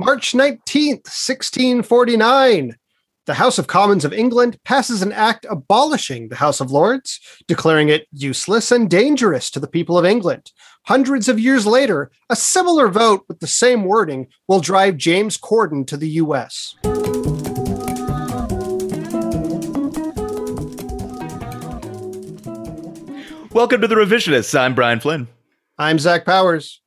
[0.00, 2.76] March 19th, 1649.
[3.26, 7.88] The House of Commons of England passes an act abolishing the House of Lords, declaring
[7.88, 10.52] it useless and dangerous to the people of England.
[10.86, 15.84] Hundreds of years later, a similar vote with the same wording will drive James Corden
[15.88, 16.76] to the US.
[23.52, 24.56] Welcome to the Revisionists.
[24.56, 25.26] I'm Brian Flynn.
[25.76, 26.82] I'm Zach Powers.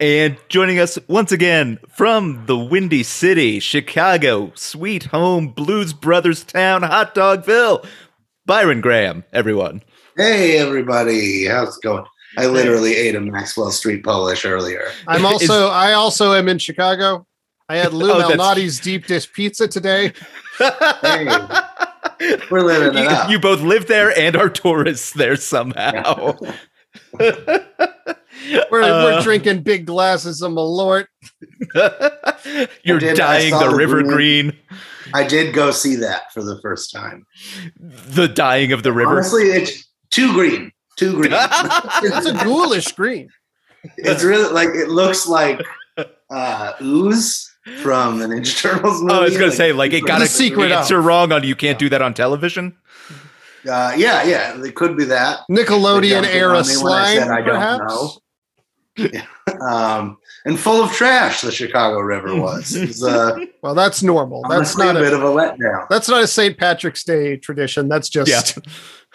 [0.00, 6.84] And joining us once again from the Windy City, Chicago, sweet home, Blues Brothers town,
[6.84, 7.84] Hot Dogville,
[8.46, 9.82] Byron Graham, everyone.
[10.16, 11.46] Hey, everybody.
[11.46, 12.04] How's it going?
[12.36, 14.88] I literally ate a Maxwell Street Polish earlier.
[15.08, 17.26] I'm also Is- I also am in Chicago.
[17.68, 20.12] I had Lou Oh, that's- Malnati's deep dish pizza today.
[20.58, 21.26] Hey,
[22.52, 23.30] we're living it up.
[23.30, 26.36] you both live there and are tourists there somehow.
[28.70, 31.06] We're, Uh, we're drinking big glasses of Malort.
[32.84, 34.56] You're I did- I dyeing saw the the river green- green.
[35.14, 37.24] I did go see that for the first time.
[37.78, 39.12] The dying of the river.
[39.12, 40.70] Honestly, it's too green.
[40.96, 41.32] Too green.
[42.02, 43.28] It's a ghoulish green.
[43.96, 45.64] it's really like it looks like
[46.30, 47.50] uh, ooze
[47.82, 49.14] from the Ninja Turtles movie.
[49.14, 51.54] Oh, I was gonna Like, say, like, it got a secret answer wrong on you
[51.56, 52.76] can't do that on television.
[53.68, 55.40] uh, yeah, yeah, it could be that.
[55.50, 57.78] Nickelodeon They era jumped in on me when I slime, said I don't perhaps.
[57.94, 58.10] know.
[59.62, 62.76] Um, and full of trash, the Chicago River was.
[62.78, 64.42] Was uh, Well, that's normal.
[64.48, 65.88] That's not a bit a of a letdown.
[65.88, 66.56] that's not a St.
[66.56, 67.88] Patrick's Day tradition.
[67.88, 68.62] That's just Yeah.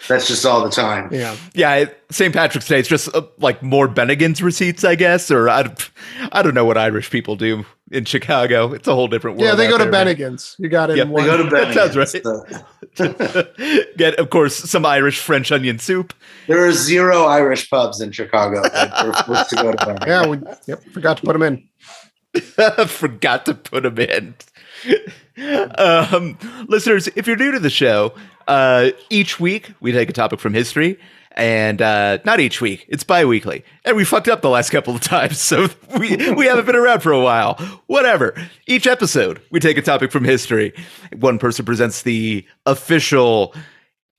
[0.08, 1.10] That's just all the time.
[1.14, 1.36] yeah.
[1.54, 2.34] Yeah, St.
[2.34, 2.80] Patrick's Day.
[2.80, 5.74] It's just uh, like more Bennigan's receipts, I guess, or I,
[6.32, 8.74] I don't know what Irish people do in Chicago.
[8.74, 9.48] It's a whole different world.
[9.50, 10.08] Yeah, they go to there, man.
[10.08, 10.56] Bennigan's.
[10.60, 12.14] You got it Yep, they go to That sounds Bennigan's.
[12.14, 12.24] right.
[12.98, 16.14] The- Get, of course, some Irish French onion soup.
[16.48, 18.62] there are zero Irish pubs in Chicago.
[18.62, 21.70] We're to go to yeah, we yep, forgot to put them in.
[22.88, 24.34] Forgot to put them in.
[25.78, 28.14] um, listeners, if you're new to the show,
[28.48, 31.00] uh, each week we take a topic from history.
[31.36, 33.66] And uh, not each week, it's bi weekly.
[33.86, 35.68] And we fucked up the last couple of times, so
[35.98, 37.56] we, we haven't been around for a while.
[37.88, 38.36] Whatever.
[38.68, 40.74] Each episode, we take a topic from history.
[41.18, 43.56] One person presents the official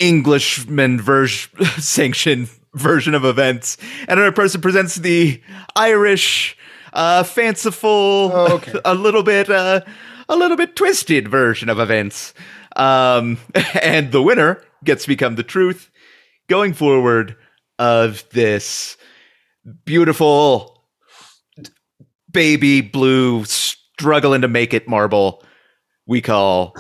[0.01, 3.77] Englishman version sanctioned version of events,
[4.09, 5.41] and another person presents the
[5.77, 6.57] Irish,
[6.93, 8.81] uh, fanciful, Oh, okay.
[8.85, 9.83] a little bit, uh,
[10.29, 12.35] a little bit twisted version of events.
[12.77, 13.39] Um,
[13.83, 15.91] and the winner gets to become the truth
[16.49, 17.37] going forward
[17.79, 18.97] of this
[19.85, 20.83] beautiful
[22.31, 25.43] baby blue struggling to make it marble
[26.07, 26.75] we call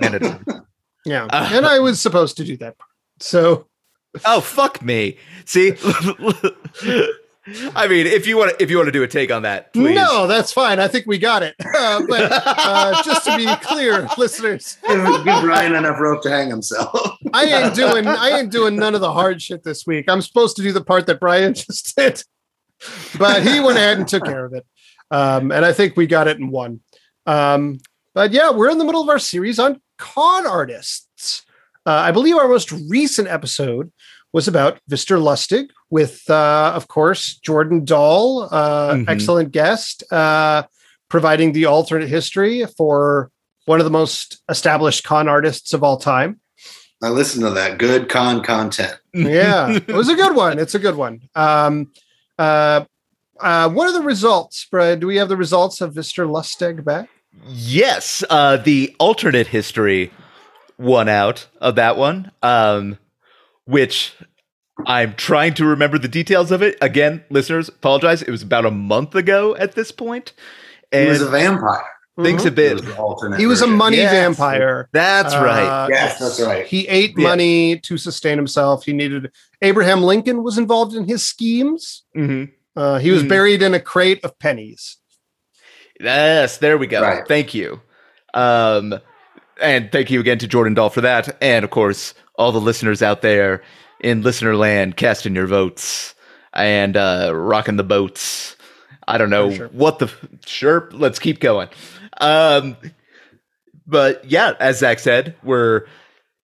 [0.00, 0.40] Canada.
[1.04, 2.76] Yeah, Uh, and I was supposed to do that.
[3.18, 3.66] So
[4.24, 5.16] Oh fuck me!
[5.44, 5.72] See,
[7.74, 9.72] I mean, if you want, to, if you want to do a take on that,
[9.72, 9.96] please.
[9.96, 10.78] no, that's fine.
[10.78, 11.54] I think we got it.
[11.74, 16.48] Uh, but uh, just to be clear, listeners, Give, give Ryan enough rope to hang
[16.48, 17.18] himself.
[17.32, 20.04] I ain't doing I ain't doing none of the hard shit this week.
[20.08, 22.22] I'm supposed to do the part that Brian just did,
[23.18, 24.64] but he went ahead and took care of it.
[25.10, 26.80] Um, and I think we got it in one.
[27.26, 27.78] Um,
[28.14, 31.44] but yeah, we're in the middle of our series on con artists.
[31.84, 33.90] Uh, I believe our most recent episode
[34.32, 39.04] was about Victor Lustig with, uh, of course, Jordan Dahl, uh, Mhm.
[39.08, 40.62] excellent guest, uh,
[41.10, 43.30] providing the alternate history for
[43.66, 46.40] one of the most established con artists of all time.
[47.04, 47.78] I listened to that.
[47.78, 48.96] Good con content.
[49.12, 51.90] yeah it was a good one it's a good one um
[52.38, 52.82] uh
[53.40, 55.00] uh what are the results Brad?
[55.00, 56.26] do we have the results of Mr.
[56.26, 57.10] Lustig back
[57.46, 60.10] yes, uh, the alternate history
[60.78, 62.98] won out of that one, um,
[63.64, 64.14] which
[64.86, 66.76] I'm trying to remember the details of it.
[66.80, 68.22] Again, listeners, apologize.
[68.22, 70.32] It was about a month ago at this point,
[70.90, 71.84] He was a vampire.
[72.22, 72.44] things Mhm.
[72.44, 72.76] have He been.
[72.96, 74.12] was he was a money Yes.
[74.12, 75.62] vampire That's right.
[75.66, 76.66] Uh, Yes, that's right.
[76.66, 77.26] he ate Yeah.
[77.28, 79.30] money to sustain himself he needed
[79.62, 82.50] abraham lincoln was involved in his schemes Mhm.
[82.76, 83.28] uh he was Mhm.
[83.28, 84.98] buried in a crate of pennies
[86.00, 87.00] Yes, there we go.
[87.00, 87.22] Right.
[87.28, 87.80] Thank you.
[88.34, 88.98] Um,
[89.60, 91.36] and thank you again to Jordan Dahl for that.
[91.40, 93.62] And of course, all the listeners out there
[94.00, 96.14] in listener land casting your votes
[96.52, 98.56] and uh, rocking the boats.
[99.08, 99.68] I don't know sure.
[99.68, 100.10] what the
[100.46, 100.88] sure.
[100.92, 101.68] Let's keep going.
[102.20, 102.76] Um,
[103.86, 105.86] but yeah, as Zach said, we're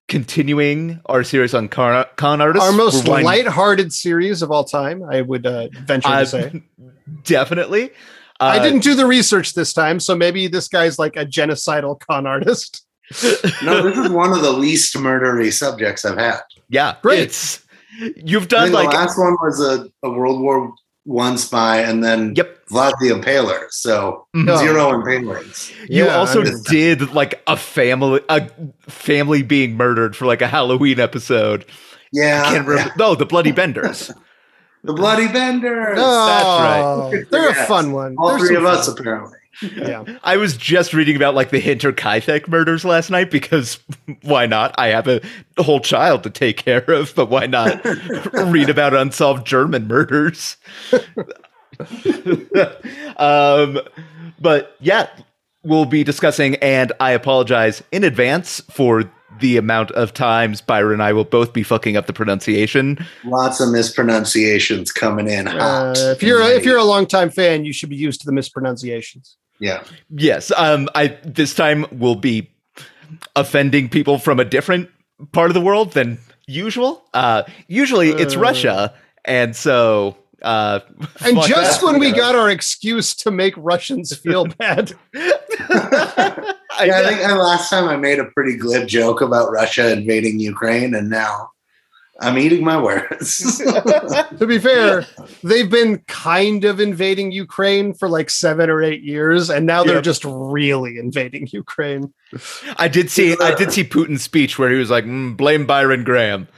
[0.09, 2.67] continuing our series on con, con artists.
[2.67, 6.27] our most We're winding- light-hearted series of all time i would uh, venture Uh, to
[6.27, 6.63] say
[7.25, 7.91] definitely.
[8.41, 12.01] i Uh, didn't do the research this time so maybe this guy's like a genocidal
[12.01, 12.87] con artist
[13.65, 16.41] No, this is one of the least murdery subjects I've had.
[16.69, 17.21] Yeah, Great.
[17.21, 17.65] It's
[18.17, 20.73] you've I done like the last one was a, a World War
[21.05, 22.67] one spy, and then Yep.
[22.71, 23.67] Vlad the Impaler.
[23.71, 24.59] So Mhm.
[24.59, 25.73] zero impalings.
[25.89, 28.51] You Yeah, also did like a family a
[28.89, 31.65] family being murdered for like a Halloween episode.
[32.13, 32.93] Yeah, I can't remember.
[32.99, 34.11] No, the Bloody Benders.
[34.85, 35.99] the Bloody Benders.
[36.01, 37.25] Oh, right.
[37.31, 38.17] They're a fun one.
[38.19, 39.38] All They're three some of us, apparently.
[39.63, 40.05] Yeah.
[40.23, 43.79] I was just reading about like the Hinterkaifeck murders last night because
[44.23, 44.75] why not?
[44.79, 45.21] I have a
[45.59, 47.85] whole child to take care of, but why not
[48.33, 50.57] read about unsolved German murders?
[53.17, 53.81] um,
[54.41, 55.09] but yeah,
[55.63, 59.11] we'll be discussing, and I apologize in advance for
[59.41, 63.05] the amount of times Byron and I will both be fucking up the pronunciation.
[63.25, 67.73] Lots of mispronunciations coming in Uh, if you're a, if you're a longtime fan, you
[67.73, 69.37] should be used to the mispronunciations.
[69.61, 72.51] Yeah, Yes, um, I this time will be
[73.37, 74.91] offending people from a different
[75.33, 77.03] part of the world than usual.
[77.15, 78.41] Uh, usually it's Uh.
[78.41, 78.95] Russia,
[79.25, 80.81] and so uh,
[81.25, 81.87] And just that.
[81.87, 84.93] when we got our excuse to make Russians feel bad.
[85.15, 85.23] I,
[86.85, 86.99] yeah.
[87.01, 91.11] I think last time I made a pretty glib joke about Russia invading Ukraine, and
[91.11, 91.51] now
[92.21, 93.59] I'm eating my words.
[94.39, 95.07] to be fair,
[95.43, 99.97] they've been kind of invading Ukraine for like seven or eight years, and now they're
[99.97, 100.05] Yep.
[100.05, 102.13] just really invading Ukraine.
[102.77, 106.05] I did see I did see Putin's speech where he was like, mm, "Blame Byron
[106.05, 106.49] Graham."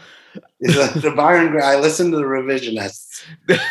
[0.61, 1.67] the, the Byron, Graham.
[1.67, 3.25] I listened to the revisionists.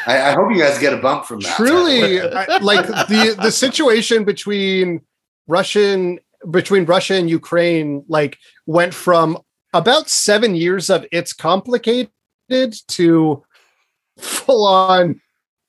[0.07, 1.55] I, I hope you guys get a bump from that.
[1.55, 5.01] Truly, I, like the the situation between
[5.47, 6.19] Russian
[6.51, 9.37] between Russia and Ukraine, like went from
[9.73, 12.09] about seven years of it's complicated
[12.87, 13.43] to
[14.19, 15.21] full on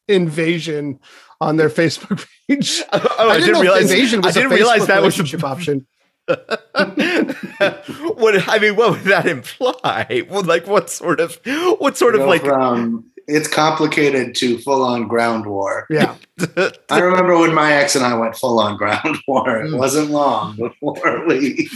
[0.09, 0.99] invasion
[1.41, 2.83] on their Facebook page.
[2.93, 5.23] Oh, I, didn't, know if realize invasion I was a didn't realize that was a
[5.23, 5.87] relationship option.
[8.15, 10.25] what I mean, what would that imply?
[10.29, 11.41] Well, like, what sort of,
[11.79, 12.43] what sort of like?
[12.43, 15.87] from it's complicated to full on ground war.
[15.89, 16.17] Yeah.
[16.91, 19.61] I remember when my ex and I went full on ground war.
[19.61, 19.79] It Mm.
[19.79, 21.69] wasn't long before we.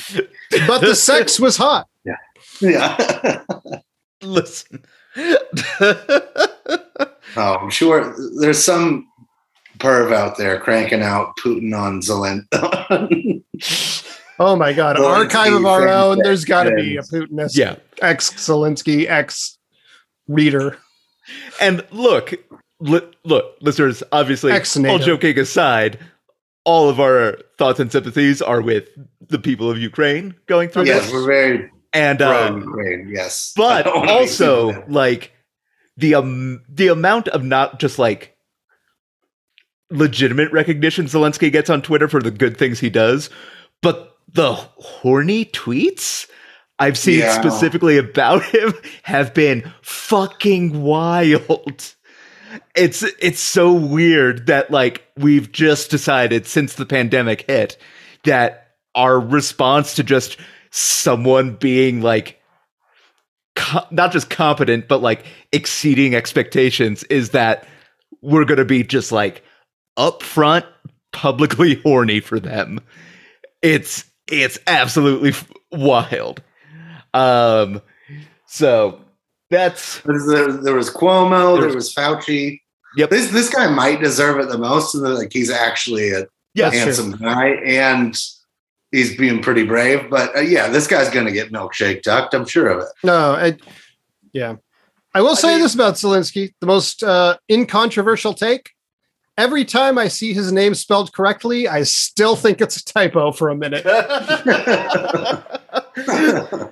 [0.67, 1.89] But the sex was hot.
[2.05, 2.17] Yeah.
[2.61, 3.43] Yeah.
[4.23, 4.85] Listen.
[7.37, 9.09] Oh, I'm sure there's some
[9.79, 13.43] perv out there cranking out Putin on Zelensky.
[14.39, 14.97] Oh my god.
[14.97, 16.19] Zelensky archive of our own.
[16.23, 19.59] There's gotta be a Putinist yeah, ex Zelensky, ex
[20.29, 20.79] reader.
[21.61, 22.35] and look,
[22.81, 24.03] li- look, listeners.
[24.13, 24.93] Obviously, Ex-NATO.
[24.93, 25.99] all joking aside,
[26.65, 28.89] all of our thoughts and sympathies are with
[29.29, 33.09] the people of Ukraine going through yes, this, Yes, we're very and uh, Ukraine.
[33.09, 35.33] Yes, but I don't wanna be also like
[35.97, 38.37] the um the amount of not just like
[39.91, 43.31] legitimate recognition Zelensky gets on Twitter for the good things he does,
[43.83, 46.29] but the horny tweets
[46.79, 47.41] I've seen Yeah.
[47.41, 48.75] specifically about him
[49.05, 51.95] have been fucking wild.
[52.75, 57.77] It's it's so weird that like we've just decided since the pandemic hit
[58.25, 60.37] that our response to just
[60.77, 62.41] someone being like
[63.55, 67.65] co- not just competent but like exceeding expectations is that
[68.23, 69.45] we're going to be just like
[69.97, 70.65] upfront
[71.13, 72.81] publicly horny for them
[73.63, 76.43] it's it's absolutely f- wild
[77.13, 77.81] um
[78.49, 79.01] so
[79.51, 81.55] that's There, there was Cuomo.
[81.61, 82.61] There's- There was Fauci.
[82.97, 83.11] Yep.
[83.11, 84.95] This this guy might deserve it the most.
[84.97, 88.17] And like he's actually a yeah handsome guy, and
[88.95, 90.09] he's being pretty brave.
[90.09, 92.35] But uh, yeah, this guy's gonna get milkshake ducked.
[92.35, 92.89] I'm sure of it.
[93.03, 93.57] No, I,
[94.33, 94.57] yeah.
[95.15, 98.71] I will say mean- this about Zelensky: the most uh, incontroversial take.
[99.37, 103.49] Every time I see his name spelled correctly, I still think it's a typo for
[103.49, 103.85] a minute.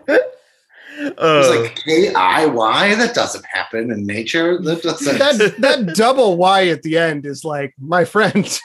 [1.04, 2.94] It's Uh, like K I Y.
[2.94, 4.60] That doesn't happen in nature.
[4.62, 5.18] That doesn't.
[5.18, 8.60] that that double Y at the end is like, my friend.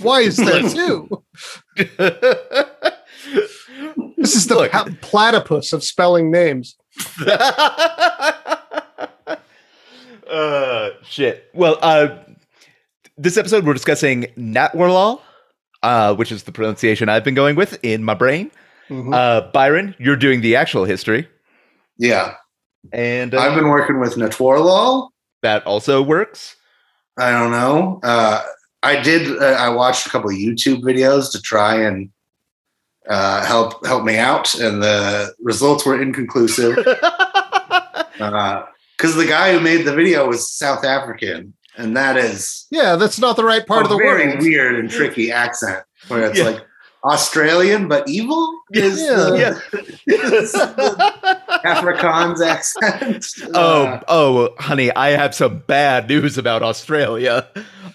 [0.00, 1.08] Why is there two?
[4.16, 4.70] This is the Look.
[4.72, 6.76] pa- platypus of spelling names.
[10.30, 11.50] uh, shit.
[11.54, 12.16] Well, uh,
[13.16, 15.20] this episode we're discussing Natwarlal,
[15.82, 18.50] uh, which is the pronunciation I've been going with in my brain.
[18.88, 19.14] Mhm.
[19.14, 21.28] Uh, Byron, you're doing the actual history,
[21.98, 22.34] yeah,
[22.92, 25.08] and uh, I've been working with Natwarlal.
[25.42, 26.56] that also works.
[27.18, 28.00] I don't know.
[28.02, 28.42] Uh,
[28.82, 29.40] I did.
[29.40, 32.10] Uh, I watched a couple of YouTube videos to try and
[33.08, 36.78] uh, help help me out, and the results were inconclusive.
[38.18, 43.18] Because the guy who made the video was South African, and that is Yeah, that's
[43.18, 44.42] not the right part of the very world.
[44.42, 46.44] weird and tricky accent, where it's Yeah.
[46.50, 46.60] like
[47.02, 48.48] Australian but evil.
[48.72, 49.16] Is Yeah.
[49.16, 49.60] the-
[50.06, 51.36] yeah.
[51.62, 53.26] Afrikaans accent.
[53.54, 57.48] Oh, Uh, oh, honey, I have some bad news about Australia.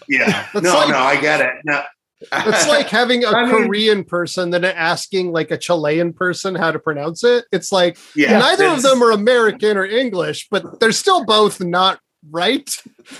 [0.07, 0.47] yeah.
[0.53, 1.53] No, like- no, I get it.
[1.65, 1.83] No.
[2.19, 6.71] It's like having a I mean- Korean person then asking like a Chilean person how
[6.71, 7.45] to pronounce it.
[7.51, 11.99] It's like yeah, neither of them are American or English, but they're still both not
[12.31, 12.67] right.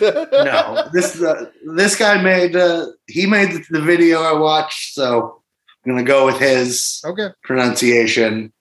[0.01, 0.89] no.
[0.94, 5.44] This uh, this guy made uh, he made the video I watched, so
[5.86, 7.27] I'm gonna go with his Okay.
[7.44, 8.51] pronunciation.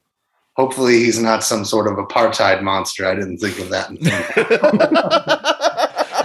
[0.56, 3.06] Hopefully, he's not some sort of apartheid monster.
[3.06, 3.90] I didn't think of that.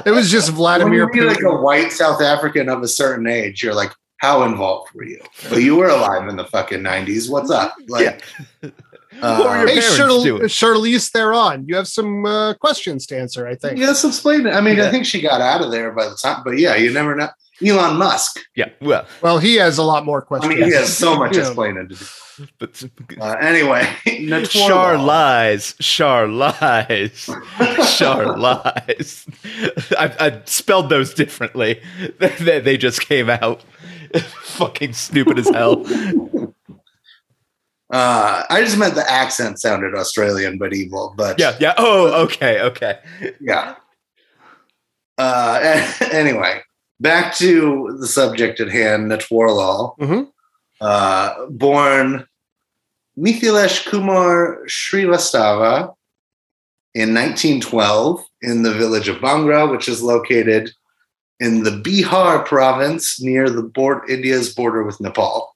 [0.04, 3.62] It was just when Vladimir you like a white South African of a certain age,
[3.62, 5.22] you're like, how involved were you?
[5.48, 7.30] But you were alive in the fucking 90s.
[7.30, 7.76] What's up?
[7.88, 8.24] Like,
[8.62, 8.72] what
[9.22, 10.42] were uh, your Hey, parents Charl- doing?
[10.44, 13.78] Charlize Theron, you have some uh, questions to answer, I think.
[13.78, 14.56] yes, explain it.
[14.56, 14.88] I mean, Yeah.
[14.88, 17.30] I think she got out of there by the time, but yeah, you never know.
[17.66, 18.40] Elon Musk.
[18.56, 20.54] Yeah, well, Well, he has a lot more questions.
[20.54, 20.72] I questions.
[20.74, 21.42] mean, he has so much Yeah.
[21.42, 22.06] explaining to do.
[22.58, 22.84] but
[23.20, 23.88] Uh, anyway,
[24.46, 27.30] Char lies, Char lies,
[27.98, 29.26] Char lies.
[29.98, 31.82] I, I spelled those differently.
[32.20, 33.64] they, they just came out
[34.44, 35.86] fucking stupid as hell.
[37.94, 41.14] Uh, I just meant the accent sounded Australian but evil.
[41.18, 41.74] But Yeah, yeah.
[41.78, 43.00] Oh, okay, okay.
[43.42, 43.76] yeah.
[45.18, 46.62] Uh, anyway,
[47.02, 49.98] back to the subject at hand, Natwarlal.
[50.00, 50.28] Mhm.
[50.80, 52.26] Uh, born
[53.18, 55.94] Mithilesh Kumar Srivastava
[56.96, 60.72] in 1912 in the village of Bangra, which is located
[61.40, 65.56] in the Bihar province near the board, India's border with Nepal.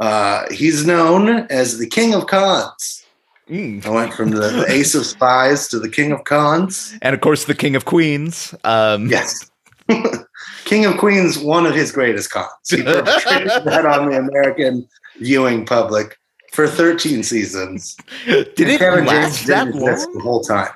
[0.00, 3.04] Uh, he's known as the King of Cons.
[3.48, 3.84] Mm.
[3.84, 6.94] I went from the, the Ace of Spies to the King of Cons.
[7.02, 8.54] And of course, the King of Queens.
[8.64, 9.50] Um, Yes.
[10.64, 12.48] King of Queens, one of his greatest cons.
[12.68, 16.16] He perpetrated that on the American viewing public
[16.52, 17.96] for 13 seasons.
[18.26, 20.12] Did And it Kevin last James that long?
[20.14, 20.70] the whole time?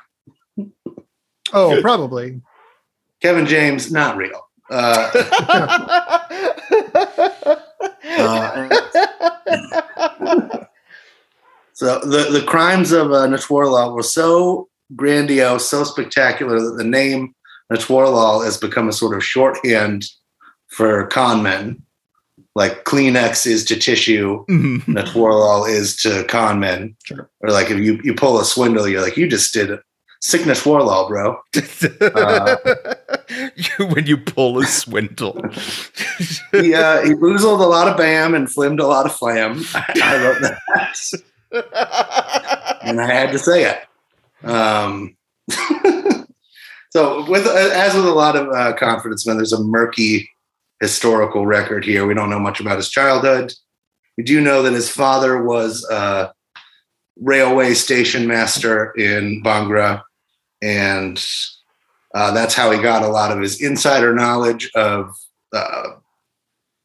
[1.53, 2.41] Oh, probably.
[3.23, 4.45] Kevin James, not real.
[4.71, 5.11] Uh,
[11.73, 17.35] so the, the crimes of uh, Natwarlal were so grandiose, so spectacular that the name
[17.73, 20.05] Natwarlal has become a sort of shorthand
[20.69, 21.83] for con men.
[22.55, 24.83] Like Kleenex is to tissue, Mhm.
[24.87, 26.97] Natwarlal is to con men.
[27.05, 27.31] Sure.
[27.41, 29.81] Or like if you, you pull a swindle, you're like, you just did it.
[30.21, 31.41] Sick Natwarlal, bro.
[32.01, 32.57] Uh,
[33.57, 35.41] You- when you pull a swindle.
[36.53, 39.63] he, uh, he boozled a lot of BAM and flimmed a lot of flam.
[39.75, 40.59] I wrote that.
[42.83, 44.47] and I had to say it.
[44.49, 45.17] Um,
[46.99, 50.29] so, with as with a lot of uh, confidence men, there's a murky
[50.81, 52.05] historical record here.
[52.05, 53.53] We don't know much about his childhood.
[54.17, 56.33] We do know that his father was a
[57.17, 60.03] railway station master in Bangra,
[60.61, 61.25] and
[62.17, 65.15] uh, that's how he got a lot of his insider knowledge of
[65.53, 65.91] uh,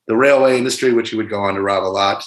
[0.05, 2.23] the railway industry, which he would go on to rob a lot.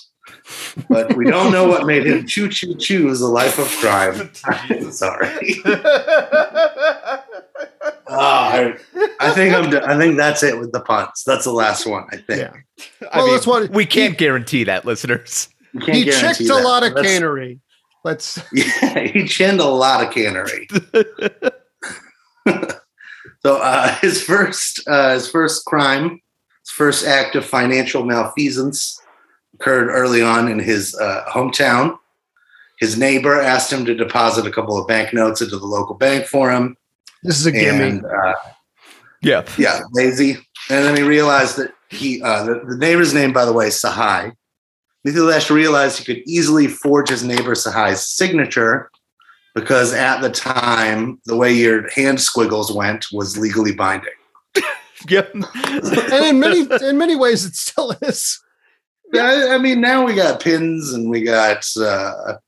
[0.89, 4.31] But we don't know what made him choo choo choose a life of crime.
[4.45, 5.61] I'm sorry.
[8.09, 8.77] Ah, I,
[9.21, 9.75] I think I'm.
[9.89, 11.25] I think that's it with the puns.
[11.27, 12.05] That's the last one.
[12.13, 12.41] I think.
[12.41, 12.53] Yeah.
[13.13, 15.49] I Well, mean, that's what- we can't guarantee that, listeners.
[15.81, 17.61] Can't He guarantee chicked a lot of That's- cannery.
[18.05, 20.69] Let's Yeah, he chinned a lot of cannery.
[23.41, 26.21] so uh, his first, uh, his first crime,
[26.63, 29.01] his first act of financial malfeasance
[29.55, 31.99] occurred early on in his uh, hometown.
[32.79, 36.51] His neighbor asked him to deposit a couple of banknotes into the local bank for
[36.51, 36.77] him,
[37.27, 37.83] this is a gimme.
[37.83, 38.35] and uh,
[39.23, 39.45] Yeah.
[39.59, 40.33] yeah, lazy.
[40.71, 44.33] And then he realized that he, uh, the, the neighbor's name, by the way, Sahai.
[45.07, 48.91] Mithilesh realized he could easily forge his neighbor Sahai's signature
[49.55, 54.11] because at the time, the way your hand squiggles went was legally binding.
[55.11, 55.35] Yep.
[55.35, 58.43] and in many in many ways it still is.
[59.13, 62.39] Yeah, I, I mean, now we got pins and we got uh,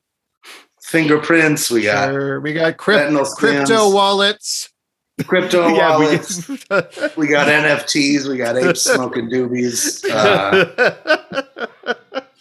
[0.89, 4.71] fingerprints, we got Sure, we got crypt, crypto wallets.
[5.27, 6.49] crypto yeah, we wallets.
[7.17, 10.03] We, got NFTs, we got apes smoking doobies.
[10.11, 11.95] Uh,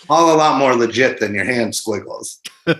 [0.09, 2.39] all a lot more legit than your hand squiggles.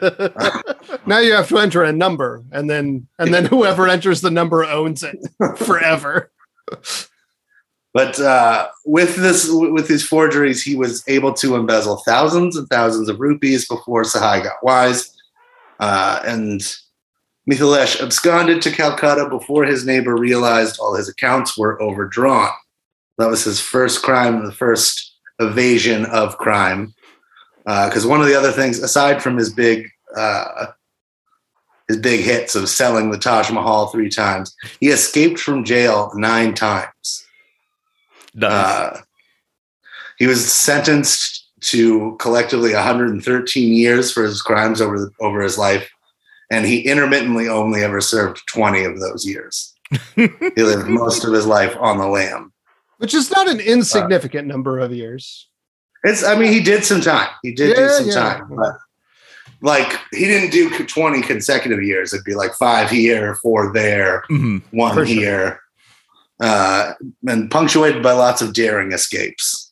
[1.06, 4.66] Now you have to enter a number, and then and then whoever enters the number
[4.66, 5.18] owns it
[5.58, 6.32] forever.
[7.94, 13.08] But uh, with this, with his forgeries, he was able to embezzle thousands and thousands
[13.08, 15.17] of rupees before Sahai got wise.
[15.80, 16.62] Uh, and
[17.50, 22.52] Mithilesh absconded to Calcutta before his neighbor realized all his accounts were overdrawn.
[23.18, 26.94] That was his first crime, the first evasion of crime.
[27.66, 30.68] Because one of the other things, aside from his big uh,
[31.88, 34.56] his big hits of selling the Taj Mahal three times.
[34.80, 37.26] He escaped from jail nine times.
[38.34, 38.52] Nice.
[38.52, 39.02] Uh,
[40.18, 45.90] he was sentenced to collectively 113 years for his crimes over over his life,
[46.52, 49.74] and he intermittently only ever served 20 of those years.
[50.16, 52.52] he lived most of his life on the lam.
[52.98, 55.48] Which is not an insignificant number of years.
[56.04, 56.24] It's.
[56.24, 57.30] I mean, he did some time.
[57.44, 58.14] He did do some yeah.
[58.14, 58.76] time, but
[59.62, 62.14] like he didn't do 20 consecutive years.
[62.14, 64.62] It'd be like five here, four there, Mhm.
[64.72, 65.16] one For sure.
[65.16, 65.60] here,
[66.40, 66.94] uh,
[67.28, 69.67] and punctuated by lots of daring escapes.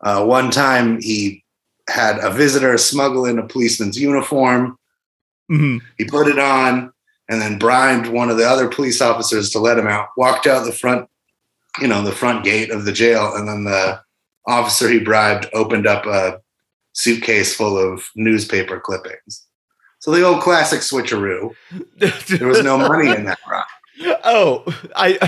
[0.00, 1.44] Uh, one time he
[1.88, 4.78] had a visitor smuggle in a policeman's uniform.
[5.50, 5.80] Mhm.
[5.96, 6.92] He put it on
[7.28, 10.08] and then bribed one of the other police officers to let him out.
[10.16, 11.08] Walked out the front,
[11.80, 14.00] you know, the front gate of the jail, and then the
[14.46, 16.40] officer he bribed opened up a
[16.92, 19.44] suitcase full of newspaper clippings.
[20.00, 21.54] So the old classic switcheroo.
[21.96, 23.64] There was no money in that run.
[24.22, 24.62] Oh,
[24.94, 25.18] I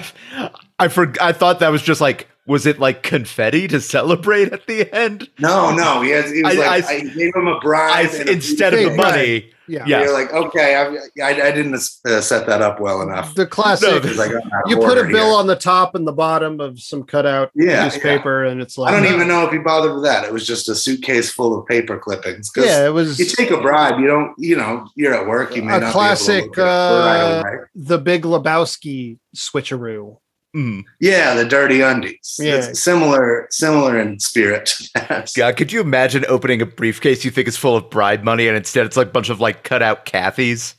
[0.79, 4.67] I for, I thought that was just like was it like confetti to celebrate at
[4.67, 5.31] the end?
[5.39, 8.17] No, no, he, has, he was I- like, I- I, gave him a bribe I,
[8.19, 8.97] and a instead of the Right.
[8.97, 9.51] money.
[9.69, 9.85] Yeah.
[9.87, 10.03] Yeah.
[10.03, 13.37] You're like, okay, I, I, I didn't uh, set that up well enough.
[13.37, 13.89] The classic.
[13.89, 15.39] No, He's like, I'm out of you put a bill here.
[15.39, 18.97] on the top and the bottom of some cutout Yeah, newspaper, and it's like I
[18.97, 19.15] don't no.
[19.15, 20.25] even know if he bothered with that.
[20.25, 22.51] It was just a suitcase full of paper clippings.
[22.57, 25.63] Yeah, it was you take a bribe, you don't, you know, you're at work, you
[25.63, 29.19] may A not classic, be able to look at it uh, right the Big Lebowski
[29.37, 30.17] switcheroo.
[30.55, 30.85] Mm.
[31.01, 32.37] Yeah, the dirty undies.
[32.39, 32.57] Yeah.
[32.57, 34.75] It's similar, similar in spirit.
[35.37, 38.57] God, could you imagine opening a briefcase you think is full of bribe money and
[38.57, 40.75] instead it's like a bunch of like cut out Cathys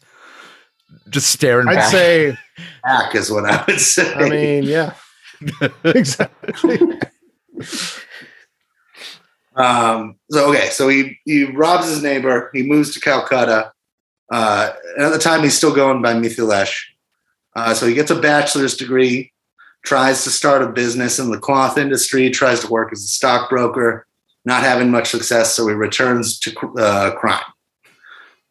[1.10, 1.92] just staring I'd back?
[1.92, 2.38] say.
[2.84, 4.14] Hack is what I would say.
[4.14, 4.94] I mean, yeah,
[5.84, 6.80] exactly.
[9.56, 12.50] Um, so okay, so he he robs his neighbor.
[12.54, 13.72] He moves to Calcutta.
[14.32, 16.78] Uh, and at the time, he's still going by Mithilesh.
[17.56, 19.31] Uh, so he gets a bachelor's degree,
[19.84, 24.08] tries to start a business in the cloth industry, tries to work as a stockbroker.
[24.44, 27.44] Not having much success, so he returns to uh, crime.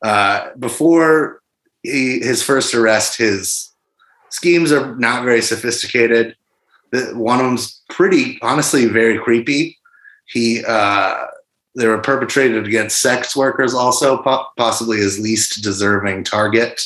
[0.02, 1.43] Uh, before
[1.82, 3.73] he, his first arrest, his
[4.28, 6.36] schemes are not very sophisticated.
[6.93, 9.78] The, one of them's pretty, honestly, very creepy
[10.30, 11.26] he uh,
[11.76, 16.80] they were perpetrated against sex workers also po- possibly his least deserving target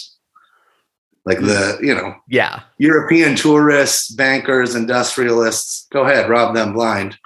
[1.24, 2.60] like the you know yeah.
[2.78, 7.18] european tourists bankers industrialists go ahead rob them blind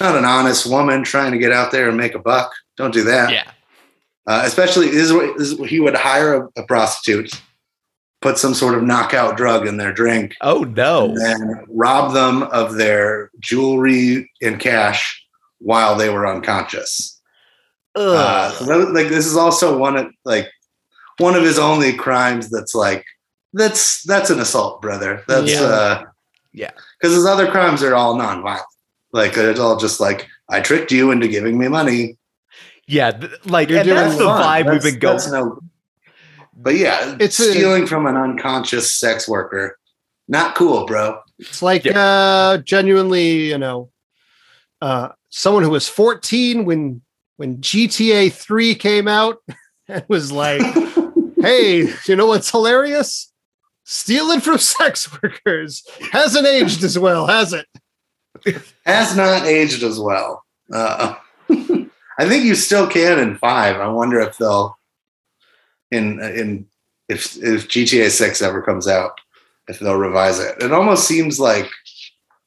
[0.00, 3.04] not an honest woman trying to get out there and make a buck don't do
[3.04, 3.50] that Yeah.
[4.26, 7.40] uh, especially this is, what, this is what he would hire a, a prostitute
[8.20, 11.14] put some sort of knockout drug in their drink Oh no.
[11.16, 15.24] and rob them of their jewelry and cash
[15.60, 17.20] while they were unconscious.
[17.94, 20.48] Uh, so that like this is also one of like
[21.18, 23.04] one of his only crimes that's like
[23.52, 25.22] that's that's an assault, brother.
[25.28, 25.62] That's Yeah.
[25.62, 26.04] uh
[26.52, 26.70] Yeah.
[27.00, 28.62] Because his other crimes are all nonviolent.
[29.12, 32.16] Like it's all just like I tricked you into giving me money.
[32.86, 34.42] yeah, th- like You're and doing that's the Fun.
[34.42, 35.16] vibe we've been going.
[35.16, 35.60] that's no-
[36.60, 39.78] but yeah, It's a- stealing from an unconscious sex worker.
[40.26, 41.20] Not cool, bro.
[41.38, 43.90] It's like uh, genuinely, you know,
[44.82, 47.00] uh, someone who was 14 when
[47.36, 49.38] when GTA 3 came out
[49.88, 50.60] and was like,
[51.40, 53.27] "Hey, you know what's hilarious?
[53.90, 57.66] Stealing from sex workers hasn't aged as well, has it?"
[58.84, 60.44] has not aged as well.
[60.70, 61.14] Uh,
[61.50, 63.76] I think you still can in five.
[63.76, 64.76] I wonder if they'll
[65.90, 66.66] in in
[67.08, 69.12] if if GTA six ever comes out,
[69.68, 70.62] if they'll revise it.
[70.62, 71.70] It almost seems like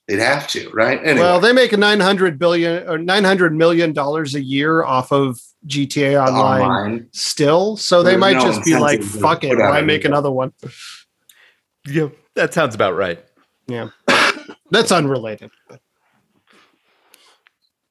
[0.08, 1.00] they'd have to, right?
[1.04, 5.40] Anyway, Well, they make a 900 billion or 900 million dollars a year off of
[5.66, 7.08] GTA Online, online.
[7.14, 10.14] still, so they There's might no just be like, "Fuck it, why make new one."
[10.14, 10.54] another one?"
[11.86, 13.24] Yeah, that sounds about right.
[13.68, 13.90] Yeah,
[14.72, 15.52] that's unrelated.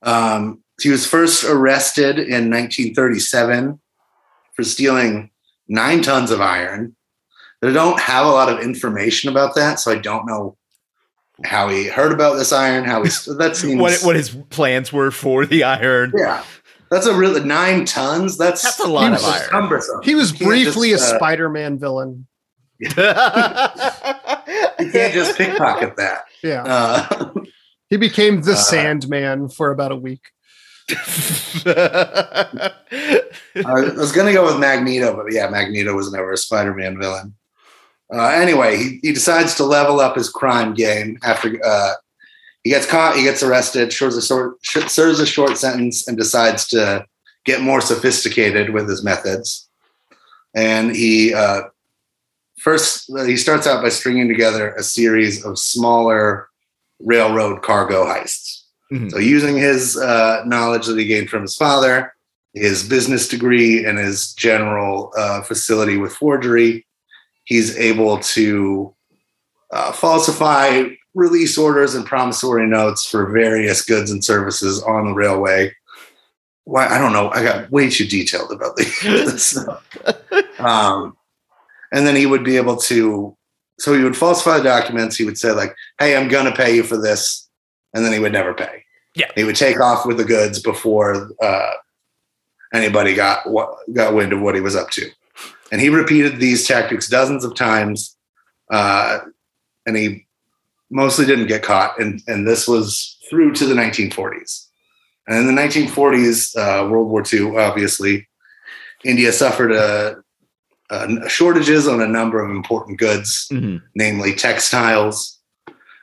[0.03, 3.79] Um, he was first arrested in 1937
[4.55, 5.31] for stealing
[5.69, 6.97] nine tons of iron.
[7.61, 10.57] They don't have a lot of information about that, so I don't know
[11.45, 12.85] how he heard about this iron.
[12.85, 16.13] How he that seems What what his plans were for the iron.
[16.17, 16.45] yeah.
[16.91, 18.37] That's a real nine tons.
[18.37, 19.49] That's That's a lot of iron.
[19.49, 20.01] cumbersome.
[20.03, 22.27] He was You briefly just, a uh, Spider-Man villain.
[22.81, 22.91] You
[24.91, 26.25] can't just pickpocket that.
[26.43, 26.63] Yeah.
[26.65, 27.31] Uh,
[27.91, 30.31] He became the Uh, Sandman for about a week.
[30.89, 32.71] I
[33.97, 37.35] was going to go with Magneto, but yeah, Magneto was never a Spider-Man villain.
[38.15, 41.95] Uh, anyway, he, he decides to level up his crime game after uh,
[42.63, 43.17] he gets caught.
[43.17, 47.05] He gets arrested, serves a, short, serves a short sentence, and decides to
[47.45, 49.69] get more sophisticated with his methods.
[50.55, 51.63] And he uh,
[52.61, 56.49] first, he starts out by stringing together a series of smaller
[57.01, 58.63] railroad cargo heists.
[58.93, 59.11] Mhm.
[59.11, 62.13] So, using his uh, knowledge that he gained from his father,
[62.55, 66.87] his business degree, and his general uh, facility with forgery,
[67.45, 68.95] he's able to
[69.73, 75.75] uh, falsify release orders and promissory notes for various goods and services on the railway.
[76.65, 77.31] Why I don't know.
[77.31, 78.79] I got way too detailed about
[79.39, 79.87] stuff.
[80.61, 81.17] um,
[81.93, 83.37] and then he would be able to.
[83.79, 85.17] So he would falsify the documents.
[85.17, 87.49] He would say like, "Hey, I'm going to pay you for this,"
[87.95, 88.85] and then he would never pay.
[89.17, 89.27] Yeah.
[89.35, 91.73] he would take off with the goods before uh,
[92.73, 95.11] anybody got what got wind of what he was up to.
[95.73, 98.17] And he repeated these tactics dozens of times,
[98.71, 99.21] uh,
[99.87, 100.27] and he
[100.91, 101.99] mostly didn't get caught.
[101.99, 104.67] And and this was through to the 1940s.
[105.27, 108.29] And in the 1940s, uh, World War II, obviously,
[109.05, 110.17] India suffered a,
[110.91, 113.81] a shortages on a number of important goods, Mhm.
[113.95, 115.39] namely textiles.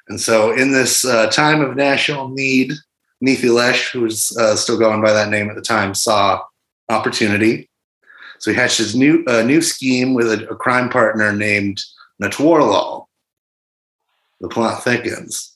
[0.08, 2.72] And so, in this uh, time of national need,
[3.24, 6.42] Mithilesh, who was uh, still going by that name at the time, saw
[6.90, 7.70] opportunity.
[8.40, 11.82] So he hatched his new uh, new scheme with a, a crime partner named
[12.22, 13.06] Natwarlal.
[14.40, 15.56] The plot thickens,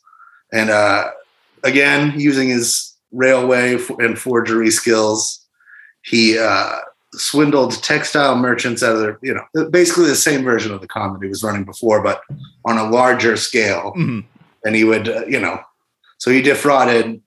[0.52, 1.12] and uh,
[1.64, 5.46] again, using his railway and forgery skills,
[6.02, 6.78] he uh,
[7.14, 11.14] swindled textile merchants out of their, you know, basically the same version of the con
[11.14, 12.22] that he was running before, but
[12.66, 13.94] on a larger scale.
[13.98, 14.26] Mhm.
[14.64, 15.60] And he would, uh, you know,
[16.18, 17.22] so he defrauded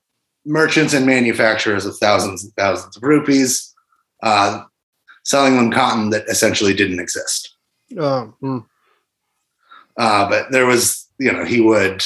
[0.47, 3.75] merchants and manufacturers of thousands and thousands of rupees,
[4.23, 4.63] uh,
[5.25, 7.57] selling them cotton that essentially didn't exist.
[7.99, 8.59] Oh, hmm.
[9.97, 12.05] Uh, but there was, you know, he would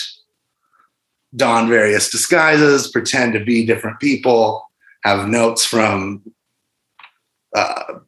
[1.36, 4.64] don various disguises, pretend to be different people,
[5.04, 6.22] have notes from
[7.58, 7.98] uh,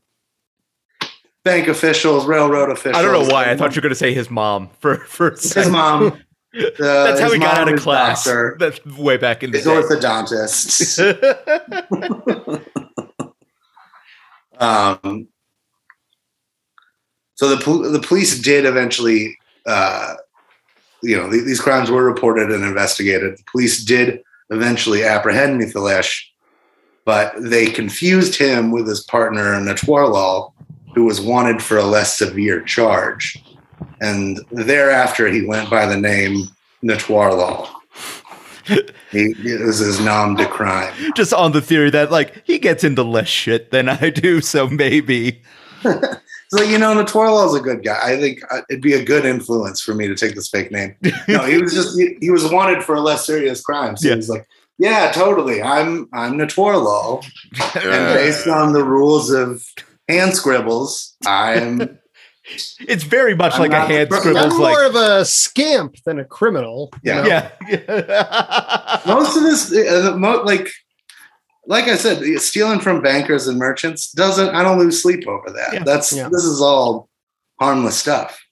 [1.44, 2.96] bank officials, railroad officials.
[2.96, 3.50] I don't know why.
[3.50, 6.02] I thought you were going to say his mom for for his mom.
[6.12, 6.12] uh,
[6.78, 8.24] That's how his he got out of class.
[8.24, 9.72] doctor, That's way back in the his day.
[9.72, 10.96] orthodontist.
[14.60, 15.26] Um,
[17.34, 20.14] so the the police did eventually, uh,
[21.02, 23.38] you know, th- these crimes were reported and investigated.
[23.38, 26.20] The police did eventually apprehend Mithilesh,
[27.04, 30.52] but they confused him with his partner Natwarlal,
[30.94, 33.42] who was wanted for a less severe charge,
[34.00, 36.44] and thereafter he went by the name
[36.84, 37.68] Natwarlal.
[39.10, 40.92] he, it was his nom de crime.
[41.16, 44.68] Just on the theory that like he gets into less shit than I do, so
[44.68, 45.42] maybe.
[46.52, 47.96] So you know, Natwarlal's a good guy.
[48.02, 50.96] I think uh, it'd be a good influence for me to take this fake name.
[51.28, 53.96] No, he was just he, he was wanted for a less serious crime.
[53.96, 54.14] So Yeah.
[54.14, 54.48] he was like,
[54.80, 55.62] "Yeah, totally.
[55.62, 57.22] I'm I'm Natwarlal,
[57.76, 59.62] and based on the rules of
[60.08, 61.98] hand scribbles, I'm
[62.80, 64.44] It's very much I'm like a hand I'm scribbles.
[64.54, 66.90] I'm Like more of a scamp than a criminal.
[67.04, 67.22] you Yeah.
[67.22, 67.68] know?
[67.68, 70.68] yeah, most of this uh, the mo- like."
[71.66, 74.48] Like I said, stealing from bankers and merchants doesn't.
[74.48, 75.74] I don't lose sleep over that.
[75.74, 75.84] Yeah.
[75.84, 76.28] That's Yeah.
[76.32, 77.08] this is all
[77.60, 78.42] harmless stuff.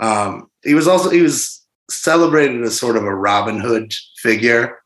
[0.00, 4.78] Um, he was also he was celebrated as sort of a Robin Hood figure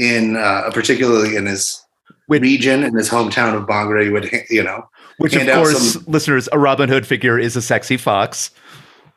[0.00, 1.84] in uh, particularly in his
[2.26, 4.02] Which- region in his hometown of Bangura.
[4.02, 7.38] He would you know which of hand out course, some- listeners, a Robin Hood figure
[7.38, 8.50] is a sexy fox.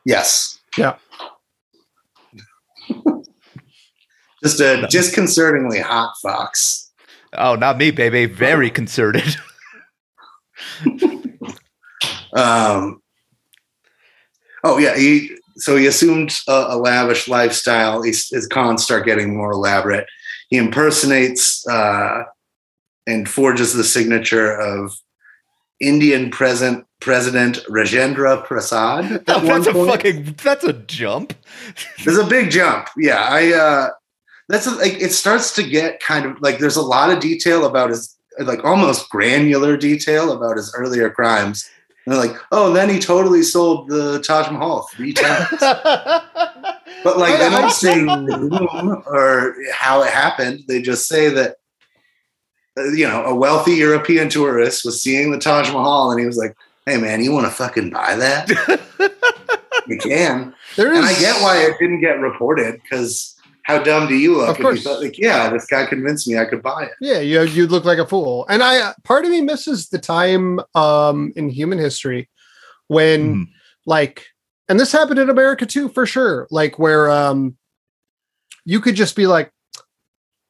[0.04, 0.96] yes Yeah.
[4.42, 6.90] just a disconcertingly hot fox.
[7.36, 8.26] Oh, not me, baby.
[8.26, 9.36] Very concerted.
[12.36, 13.00] Um,
[14.64, 18.02] oh yeah, he so he assumed a, a lavish lifestyle.
[18.02, 20.06] His, his cons start getting more elaborate.
[20.54, 22.22] He impersonates uh,
[23.08, 24.96] and forges the signature of
[25.80, 29.24] Indian present President Rajendra Prasad.
[29.26, 29.90] Oh, that's a point.
[29.90, 30.36] fucking.
[30.44, 31.34] That's a jump.
[32.04, 32.86] There's a big jump.
[32.96, 33.52] Yeah, I.
[33.52, 33.88] Uh,
[34.48, 37.66] that's a, like it starts to get kind of like there's a lot of detail
[37.66, 41.68] about his like almost granular detail about his earlier crimes.
[42.06, 45.48] And they're like, oh, then he totally sold the Taj Mahal three times.
[47.04, 50.64] But like they don't say or how it happened.
[50.68, 51.56] They just say that
[52.78, 56.36] uh, you know a wealthy European tourist was seeing the Taj Mahal and he was
[56.36, 58.48] like, "Hey man, you want to fucking buy that?
[59.86, 63.33] you can." There is, And I get why it didn't get reported because
[63.64, 64.50] how dumb do you look?
[64.50, 64.82] Of course.
[64.84, 66.92] thought, like, yeah, this guy convinced me I could buy it.
[67.00, 70.60] Yeah, you you look like a fool, and I part of me misses the time
[70.74, 72.28] um, in human history
[72.88, 73.48] when Mhm.
[73.86, 74.26] like,
[74.68, 76.46] and this happened in America too, for sure.
[76.50, 77.56] Like where um,
[78.64, 79.50] you could just be like,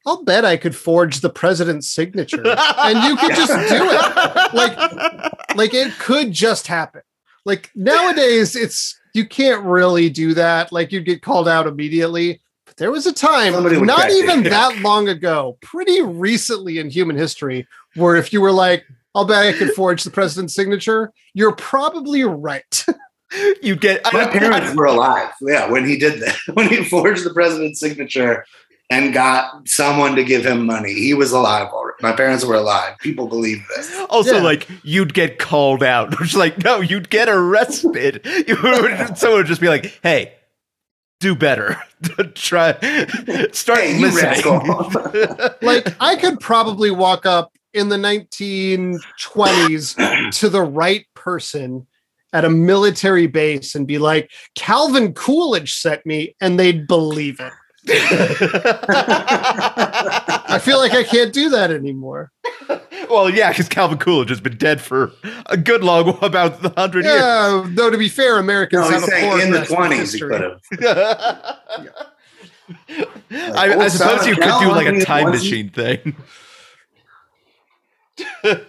[0.06, 4.54] "I'll bet I could forge the president's signature," and you could just do it.
[4.54, 7.02] Like, like it could just happen.
[7.44, 10.72] Like nowadays, it's you can't really do that.
[10.72, 12.40] Like you'd get called out immediately.
[12.76, 14.50] But there was a time, Somebody not even yeah.
[14.72, 18.84] that long ago, pretty recently in human history, where if you were like,
[19.14, 22.84] I'll bet I could forge the president's signature, you're probably right.
[23.62, 25.28] You get My parents were alive.
[25.40, 28.44] Yeah, when he did that, when he forged the president's signature
[28.90, 31.96] and got someone to give him money, he was alive already.
[32.00, 32.96] My parents were alive.
[33.00, 33.92] People believe this.
[34.08, 34.42] Also, Yeah.
[34.42, 36.20] like you'd get called out.
[36.20, 38.20] Which, like, no, you'd get arrested.
[38.46, 40.34] You would, someone would just be like, "Hey,
[41.20, 41.76] do better.
[42.34, 42.72] Try,
[43.52, 44.42] start Hey, listening."
[45.62, 51.86] like I could probably walk up in the 1920s to the right person
[52.32, 57.52] at a military base and be like, Calvin Coolidge sent me, and they'd believe it.
[60.48, 62.32] I feel like I can't do that anymore.
[63.10, 65.12] Well, yeah, because Calvin Coolidge has been dead for
[65.46, 67.16] a good long about the hundred years.
[67.16, 70.30] Yeah, though to be fair, Americans no, have a poor in the twenties he history.
[70.30, 71.98] could have.
[73.56, 76.16] I, I suppose you could do like a time machine thing.
[78.42, 78.68] But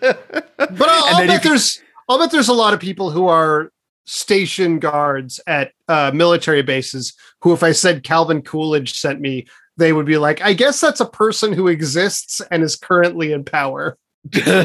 [0.58, 3.72] I'll, I'll bet can- there's I'll bet there's a lot of people who are
[4.06, 9.46] station guards at uh, military bases who, if I said Calvin Coolidge sent me,
[9.78, 13.44] they would be like, I guess that's a person who exists and is currently in
[13.44, 13.98] power.
[14.32, 14.64] They're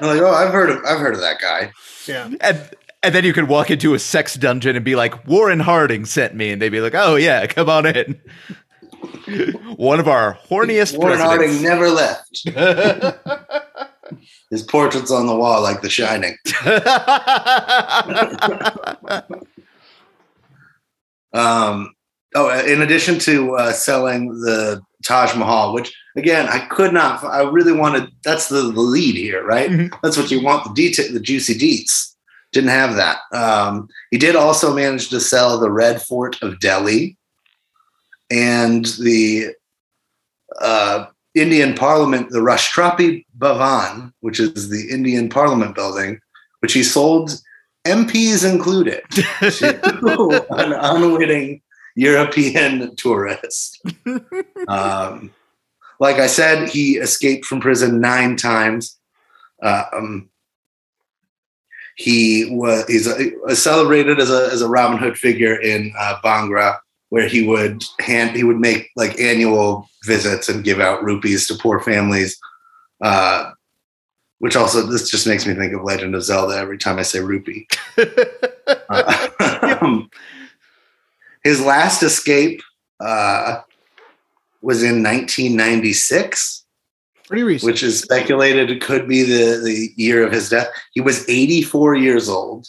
[0.00, 1.72] like, oh, I've heard of I've heard of that guy.
[2.06, 2.30] Yeah.
[2.40, 2.70] and
[3.02, 6.34] and then you could walk into a sex dungeon and be like, Warren Harding sent
[6.34, 8.20] me, and they'd be like, Oh yeah, come on in.
[9.76, 12.48] One of our horniest Warren Harding never left.
[14.50, 16.36] His portrait's on the wall like The Shining.
[21.34, 21.92] Um,
[22.36, 27.22] oh, in addition to uh, selling the Taj Mahal, which again I could not.
[27.24, 28.10] I really wanted.
[28.24, 29.70] That's the, the lead here, right?
[29.70, 29.94] Mhm.
[30.02, 30.64] That's what you want.
[30.64, 32.14] The detail, the juicy deets.
[32.52, 33.18] Didn't have that.
[33.32, 37.16] Um, he did also manage to sell the Red Fort of Delhi
[38.30, 39.48] and the
[40.60, 46.20] uh, Indian Parliament, the Rashtrapati Bhavan, which is the Indian Parliament building,
[46.60, 47.40] which he sold
[47.84, 51.60] MPs included to an unwitting
[51.94, 53.80] European tourist.
[54.66, 55.30] Um,
[56.00, 58.98] like I said, he escaped from prison nine times.
[59.62, 60.30] Um,
[61.96, 66.16] he was he's a, was celebrated as a as a Robin Hood figure in uh,
[66.24, 66.78] Bangra,
[67.10, 71.54] where he would hand he would make like annual visits and give out rupees to
[71.54, 72.38] poor families.
[73.02, 73.50] Uh,
[74.38, 77.20] which also this just makes me think of Legend of Zelda every time I say
[77.20, 77.66] rupee.
[78.88, 79.28] Uh,
[81.44, 82.60] his last escape
[83.00, 83.60] uh,
[84.62, 86.64] was in 1996,
[87.28, 87.70] Pretty recent.
[87.70, 90.68] which is speculated it could be the, the year of his death.
[90.92, 92.66] He was 84 years old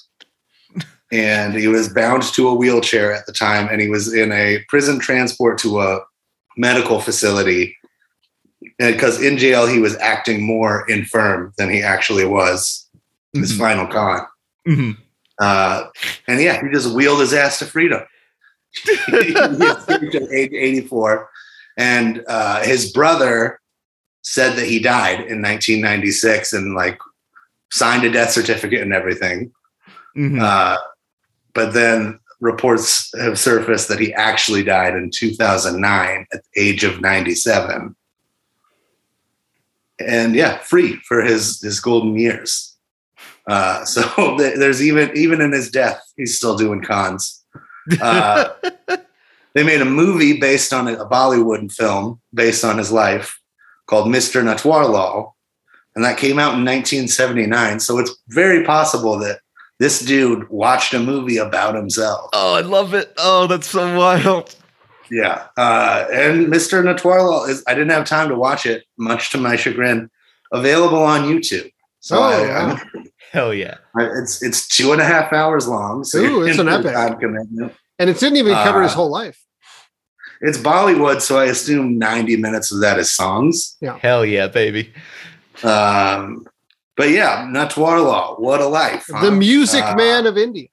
[1.12, 4.60] and he was bound to a wheelchair at the time and he was in a
[4.70, 6.00] prison transport to a
[6.58, 7.76] medical facility
[8.80, 12.90] because in jail he was acting more infirm than he actually was
[13.34, 13.58] his Mhm.
[13.58, 14.26] final con
[14.66, 14.98] Mhm.
[15.40, 15.84] uh,
[16.28, 18.14] and yeah he just wheeled his ass to freedom he escaped at
[19.14, 21.30] age 84
[21.78, 23.60] and uh, his brother
[24.22, 26.98] said that he died in 1996 and like
[27.72, 29.52] signed a death certificate and everything
[30.16, 30.42] Mhm.
[30.42, 30.78] uh,
[31.54, 37.02] but then reports have surfaced that he actually died in 2009 at the age of
[37.02, 37.96] 97
[40.00, 42.76] and yeah free for his his golden years
[43.48, 47.35] uh, so there's even even in his death he's still doing cons
[48.02, 48.50] uh,
[49.54, 53.39] they made a movie based on a, a bollywood film based on his life
[53.88, 55.32] called mr natwarlal
[55.95, 59.39] and that came out in 1979 so it's very possible that
[59.80, 63.13] this dude watched a movie about himself oh, I love it.
[63.17, 64.56] Oh, that's so wild.
[65.12, 69.38] yeah uh, and mr natwarlal is i didn't have time to watch it much to
[69.38, 70.10] my chagrin
[70.52, 72.67] available on youtube so Oh, I- wow.
[72.69, 73.76] I'm- Hell yeah.
[74.00, 76.93] it's it's two and a half hours long so Ooh, it's an epic.
[76.93, 79.39] time commitment and it didn't even cover his Uh, whole life.
[80.41, 83.78] It's Bollywood, so I assume 90 minutes of that is songs.
[83.82, 83.98] Yeah.
[84.00, 84.93] Hell yeah, baby.
[85.63, 86.45] Um,
[86.98, 89.06] but yeah, Natwarlal, what a life.
[89.10, 89.24] huh?
[89.24, 90.67] The music Uh, man of India.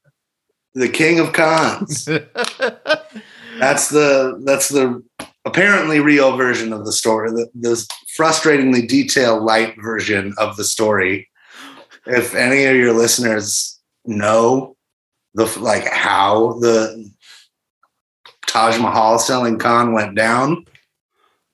[0.74, 2.04] The king of cons.
[3.58, 5.02] that's the that's the
[5.44, 7.30] apparently real version of the story.
[7.30, 7.74] The, the
[8.18, 11.28] frustratingly detailed light version of the story.
[12.06, 14.76] If any of your listeners know
[15.34, 17.10] the like how the
[18.46, 20.64] Taj Mahal selling con went down,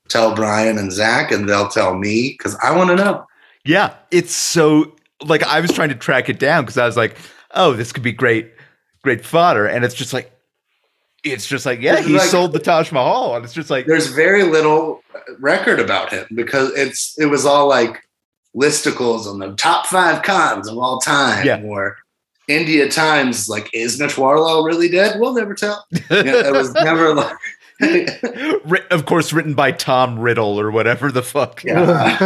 [0.09, 3.27] tell Brian and Zach, and they'll tell me because I want to know.
[3.65, 7.17] yeah, it's so like I was trying to track it down because I was like,
[7.55, 8.51] oh, this could be great
[9.03, 10.33] great fodder, and it's just like,
[11.23, 13.87] it's just like, yeah, It's he like- sold the Taj Mahal, and it's just like,
[13.87, 15.03] There's very little
[15.39, 18.01] record about him because it's it was all like
[18.57, 21.61] listicles on the top five cons of all time, Yeah.
[21.63, 21.97] or
[22.49, 25.21] India Times like is Natwarlal really dead?
[25.21, 25.85] We'll never tell.
[25.93, 27.37] You know, it was never like.
[28.91, 31.63] Of course, written by Tom Riddle or whatever the fuck.
[31.63, 32.19] Yeah.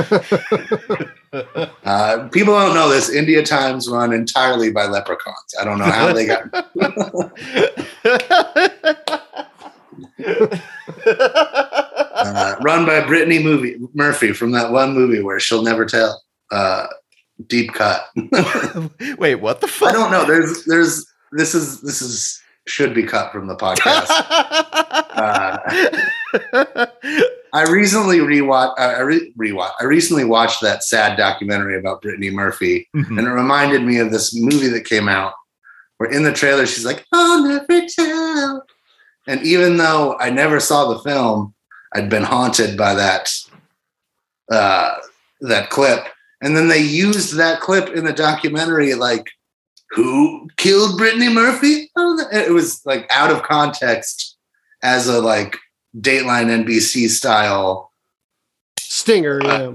[1.85, 3.09] Uh, people don't know this.
[3.11, 5.55] India Times run entirely by leprechauns.
[5.61, 6.71] I don't know how they got.
[12.25, 16.23] Uh, run by Brittany movie Murphy from that one movie where she'll never tell.
[16.51, 16.87] Uh,
[17.47, 18.07] deep cut.
[19.19, 19.89] Wait, what the fuck?
[19.91, 20.25] I don't know.
[20.25, 24.09] There's there's this is this is should be cut from the podcast.
[25.13, 25.59] Uh,
[27.53, 28.79] I recently rewatched.
[28.79, 29.73] I re- rewatch.
[29.81, 33.19] I recently watched that sad documentary about Brittany Murphy, Mhm.
[33.19, 35.35] and it reminded me of this movie that came out
[35.99, 38.65] where in the trailer she's like, "I'll never tell."
[39.27, 41.55] And even though I never saw the film,
[41.95, 43.31] I'd been haunted by that
[44.51, 44.97] uh,
[45.43, 46.07] that clip.
[46.41, 49.31] And then they used that clip in the documentary, like,
[49.91, 54.37] "Who killed Brittany Murphy?" Oh, It was like out of context
[54.83, 55.57] as a like
[55.97, 57.93] Dateline NBC style
[58.81, 59.41] Stinger.
[59.43, 59.73] Uh,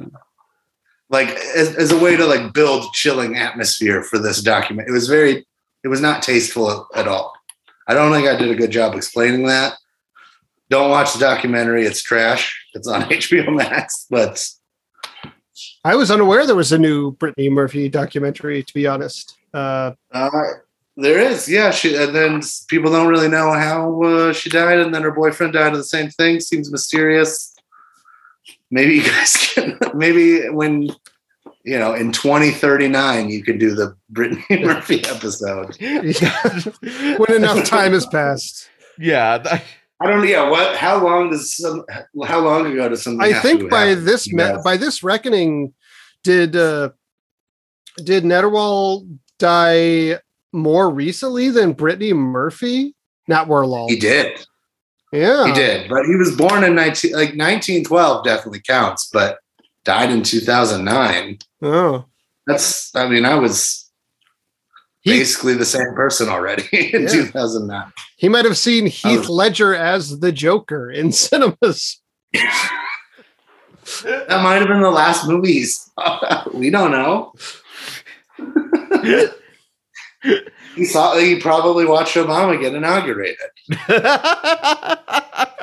[1.09, 4.89] like as, as a way to like build chilling atmosphere for this document.
[4.89, 5.45] It was very,
[5.83, 7.33] it was not tasteful at all.
[7.87, 9.77] I don't think I did a good job explaining that.
[10.69, 12.53] Don't watch the documentary; it's trash.
[12.73, 14.45] It's on HBO Max, but
[15.83, 18.63] I was unaware there was a new Brittany Murphy documentary.
[18.63, 20.29] To be honest, uh, uh,
[20.97, 21.71] there is, yeah.
[21.71, 25.53] She and then people don't really know how uh, she died, and then her boyfriend
[25.53, 26.39] died of the same thing.
[26.41, 27.53] Seems mysterious.
[28.69, 29.79] Maybe you guys can.
[29.93, 30.89] Maybe when
[31.63, 35.77] you know in 2039 you can do the Brittany Murphy episode.
[35.79, 38.69] when enough time has passed.
[38.99, 39.61] yeah, th-
[39.99, 40.19] I don't.
[40.19, 40.25] know.
[40.25, 40.49] Yeah.
[40.49, 40.75] What?
[40.75, 41.83] How long does some?
[42.25, 43.21] How long ago does something?
[43.21, 44.05] I think by happen?
[44.05, 44.31] this
[44.63, 45.73] by this reckoning,
[46.23, 46.89] did uh,
[48.03, 50.19] did Natwarlal die
[50.53, 52.95] more recently than Brittany Murphy?
[53.29, 53.89] Natwarlal.
[53.89, 54.45] he did.
[55.11, 55.89] Yeah, He did.
[55.89, 59.39] But he was born in 19 like 1912 definitely counts, but
[59.85, 61.39] died in 2009.
[61.61, 62.05] Oh,
[62.45, 62.93] That's.
[62.95, 63.86] I mean, I was
[65.07, 67.07] basically the same person already in Yeah.
[67.09, 67.91] 2009.
[68.17, 72.01] he might have seen Heath was- Ledger as the Joker in cinemas.
[74.03, 75.89] That might have been the last movies.
[76.53, 77.33] we don't know.
[80.75, 81.17] He saw.
[81.17, 83.37] He probably watched Obama get inaugurated.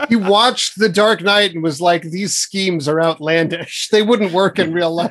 [0.09, 3.89] He watched The Dark Knight and was like, "These schemes are outlandish.
[3.91, 5.11] They wouldn't work in real life."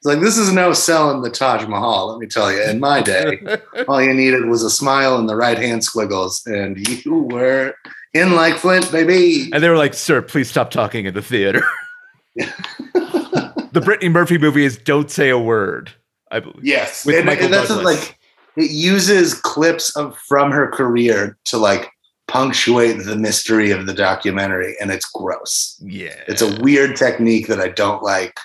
[0.00, 2.08] It's like this is no selling the Taj Mahal.
[2.08, 3.38] Let me tell you, in my day,
[3.88, 7.74] all you needed was a smile and the right hand squiggles, and you were
[8.14, 9.50] in like Flint, baby.
[9.52, 11.62] and they were like, "Sir, please stop talking in the theater."
[12.34, 15.92] the Brittany Murphy movie is "Don't Say a Word."
[16.30, 16.64] I believe.
[16.64, 17.84] Yes, With and, Michael and that's Douglas.
[17.84, 18.18] like
[18.56, 21.90] it uses clips of from her career to like
[22.28, 25.76] punctuate the mystery of the documentary, and it's gross.
[25.84, 28.38] Yeah, It's a weird technique that I don't like.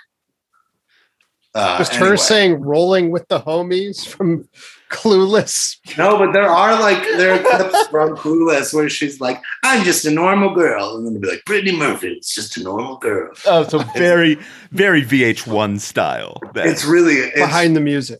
[1.55, 4.47] Uh, Just her saying "rolling with the homies" from
[4.91, 5.77] Clueless.
[5.97, 10.03] No, but there are like there are clips from Clueless where she's like, "I'm just
[10.05, 13.63] a normal girl," and then be like, "Brittany Murphy, it's just a normal girl." oh,
[13.63, 14.37] so very,
[14.71, 16.39] very VH1 style.
[16.53, 18.19] That- It's really it's, behind the music.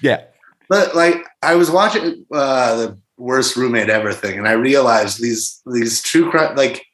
[0.00, 0.22] yeah,
[0.68, 5.60] But like, I was watching uh, the worst roommate ever thing, and I realized these
[5.66, 6.84] these true crime like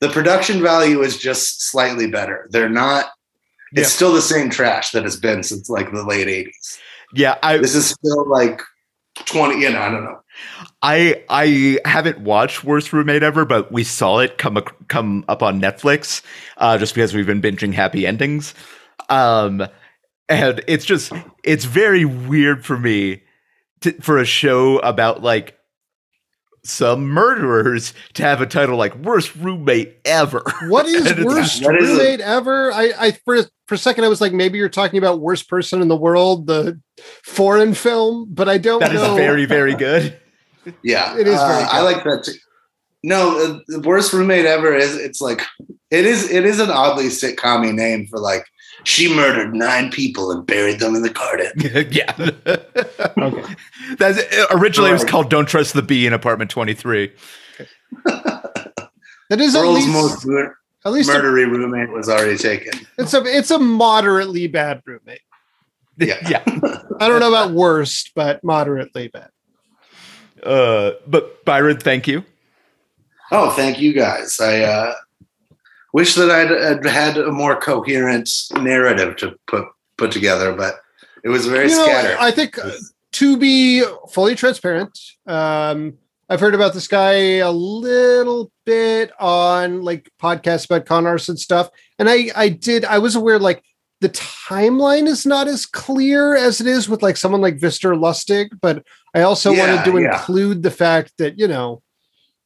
[0.00, 2.48] the production value is just slightly better.
[2.50, 3.06] They're not.
[3.72, 3.86] It's Yeah.
[3.96, 6.78] still the same trash that it's been since like the late '80s.
[7.14, 7.36] yeah.
[7.42, 8.60] I This is still like
[9.16, 9.60] twenty.
[9.62, 10.18] You know, I don't know.
[10.82, 15.42] I I haven't watched Worst Roommate Ever, but we saw it come ac- come up
[15.42, 16.22] on Netflix
[16.58, 18.54] uh, just because we've been binging Happy Endings.
[19.08, 19.66] Um,
[20.28, 21.12] and it's just
[21.44, 23.22] it's very weird for me
[23.82, 25.58] to, for a show about like
[26.64, 30.42] some murderers to have a title like Worst Roommate Ever.
[30.68, 32.72] What is worst That is a- roommate ever?
[32.72, 35.82] I, I for for a second I was like, maybe you're talking about worst person
[35.82, 36.80] in the world, the
[37.24, 39.16] foreign film, but I don't That is know.
[39.16, 40.18] very very good.
[40.82, 42.24] Yeah, It is uh, very I like that.
[42.24, 42.32] Too.
[43.02, 44.96] No, uh, the worst roommate ever is.
[44.96, 45.42] It's like
[45.90, 46.30] it is.
[46.30, 48.44] It is an oddly sitcom name for like
[48.84, 51.52] she murdered nine people and buried them in the garden.
[51.90, 52.14] yeah.
[53.18, 53.54] Okay.
[53.98, 54.20] That's
[54.50, 57.12] originally it was called Don't Trust the Bee in Apartment 23.
[59.32, 60.54] That is at least most mur-
[60.84, 62.86] at least a, murdery roommate was already taken.
[62.98, 65.22] it's a it's a moderately bad roommate.
[65.96, 66.18] Yeah.
[66.28, 66.42] yeah.
[67.00, 69.30] I don't know about worst, but moderately bad.
[70.42, 72.26] Uh, but Byron, thank you.
[73.30, 74.38] Oh, thank you guys.
[74.38, 74.94] I uh,
[75.92, 79.66] wish that I'd, I'd had a more coherent narrative to put
[79.96, 80.76] put together, but
[81.24, 82.16] it was very You know, scattered.
[82.18, 82.70] I think uh,
[83.12, 85.94] to be fully transparent, um,
[86.28, 91.38] I've heard about this guy a little bit on like podcasts about con artists and
[91.38, 91.68] stuff,
[91.98, 93.62] and I I did I was aware like
[94.00, 98.48] the timeline is not as clear as it is with like someone like Victor Lustig,
[98.60, 98.84] but
[99.14, 100.18] I also Yeah, wanted to yeah.
[100.18, 101.82] include the fact that you know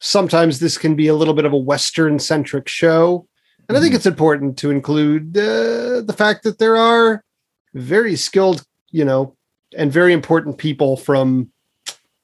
[0.01, 3.27] sometimes this can be a little bit of a Western centric show.
[3.69, 3.97] And I think Mhm.
[3.97, 7.25] it's important to include uh, the fact that there are
[7.75, 9.37] very skilled, you know,
[9.77, 11.51] and very important people from,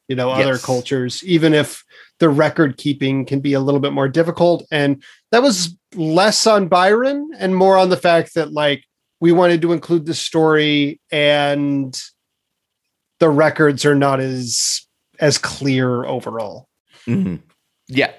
[0.09, 0.65] you know, other Yes.
[0.65, 1.85] cultures, even if
[2.19, 4.65] the record keeping can be a little bit more difficult.
[4.71, 8.85] And that was less on Byron and more on the fact that, like,
[9.21, 12.01] we wanted to include the story and
[13.19, 14.83] the records are not as
[15.21, 16.67] as clear overall.
[17.07, 17.41] Mhm.
[17.87, 18.13] Yeah.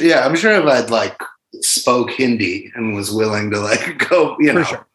[0.00, 1.20] Yeah, I'm sure if I'd like
[1.62, 4.86] spoke Hindi and was willing to like go, you know, sure.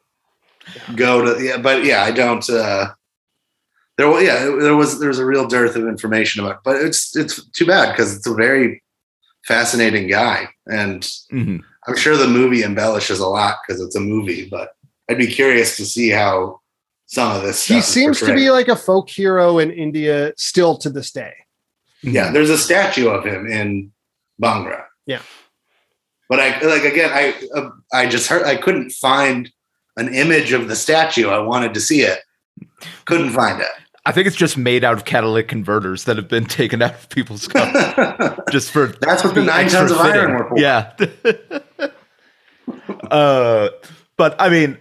[0.95, 2.47] go to yeah, but yeah, I don't.
[2.49, 2.93] uh
[3.97, 6.61] There, yeah, there was there was a real dearth of information about, it.
[6.65, 8.83] but it's it's too bad because it's a very
[9.47, 11.01] fascinating guy, and
[11.31, 11.61] Mhm.
[11.87, 14.49] I'm sure the movie embellishes a lot because it's a movie.
[14.49, 14.71] But
[15.09, 16.59] I'd be curious to see how
[17.05, 17.65] some of this.
[17.65, 21.33] He seems to be like a folk hero in India still to this day.
[22.01, 23.91] Yeah, there's a statue of him in
[24.41, 24.83] Bangra.
[25.05, 25.21] Yeah.
[26.29, 29.51] But I like again, I uh, I just heard I couldn't find
[29.97, 31.29] an image of the statue.
[31.29, 32.19] I wanted to see it.
[33.05, 33.67] Couldn't find it.
[34.07, 37.09] I think it's just made out of catalytic converters that have been taken out of
[37.09, 38.39] people's cups it.
[38.51, 40.21] just for That's what the nine tons of fitting.
[40.21, 40.59] iron were for.
[40.59, 40.93] Yeah.
[43.09, 43.69] uh,
[44.15, 44.77] but I mean,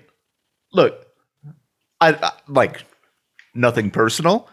[0.72, 1.06] look,
[2.00, 2.84] I, I like
[3.54, 4.48] nothing personal,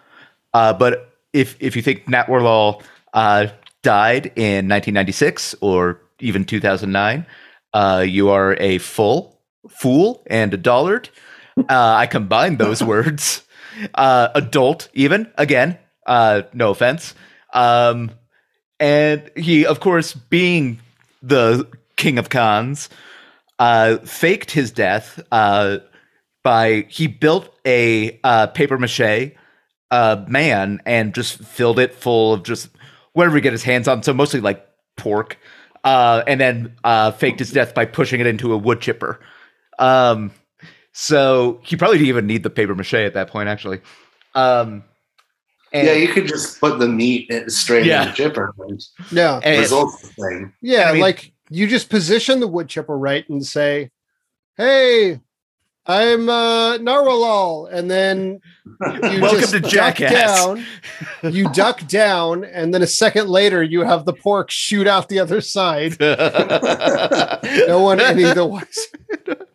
[0.54, 2.82] uh, but if if you think Natwarlal
[3.14, 3.48] uh,
[3.84, 7.26] died in 1996 or even 2009,
[7.74, 11.10] uh, you are a full fool and a dollard.
[11.58, 13.44] Uh, I combined those words.
[13.96, 15.78] Uh, adult, even again.
[16.06, 17.16] Uh, no offense.
[17.54, 18.12] Um,
[18.80, 20.80] and he, of course, being
[21.22, 22.90] the king of cons,
[23.60, 25.78] uh, faked his death uh,
[26.44, 29.32] by he built a uh, paper mache
[29.92, 32.70] uh, man and just filled it full of just
[33.14, 34.02] whatever he get his hands on.
[34.02, 34.66] So mostly like
[34.98, 35.38] pork,
[35.84, 39.20] uh, and then uh, faked his death by pushing it into a wood chipper.
[39.80, 40.32] Um,
[40.94, 43.80] so he probably didn't even need the paper mache at that point, actually.
[44.36, 44.84] Um,
[45.74, 48.04] and, Yeah, you could just put the meat straight Yeah.
[48.04, 49.40] in the chipper and Yeah.
[49.44, 50.54] and- result the thing.
[50.62, 53.90] Yeah, I mean- like you just position the wood chipper right and say,
[54.58, 55.20] "Hey,
[55.88, 60.46] I'm uh, Narwhalal," and then you Welcome just to duck Jackass.
[60.46, 60.66] down.
[61.24, 65.20] You duck down, and then a second later, you have the pork shoot out the
[65.20, 65.98] other side.
[67.68, 69.48] No one any the wiser.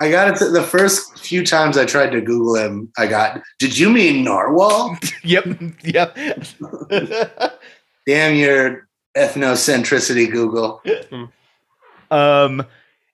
[0.00, 0.52] I got it.
[0.52, 3.42] The first few times I tried to Google him, I got.
[3.58, 4.96] Did you mean narwhal?
[5.24, 5.44] yep,
[5.82, 6.16] yep.
[8.06, 10.82] Damn your ethnocentricity, Google.
[12.10, 12.64] um,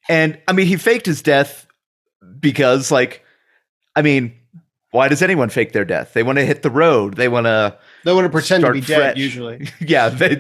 [0.08, 1.66] and I mean, he faked his death
[2.44, 3.24] because, like,
[3.96, 4.34] I mean,
[4.92, 6.12] why does anyone fake their death?
[6.12, 7.16] They want to hit the road.
[7.16, 9.16] They want to, They want to pretend to be dead fresh.
[9.16, 10.08] usually, yeah.
[10.10, 10.36] They,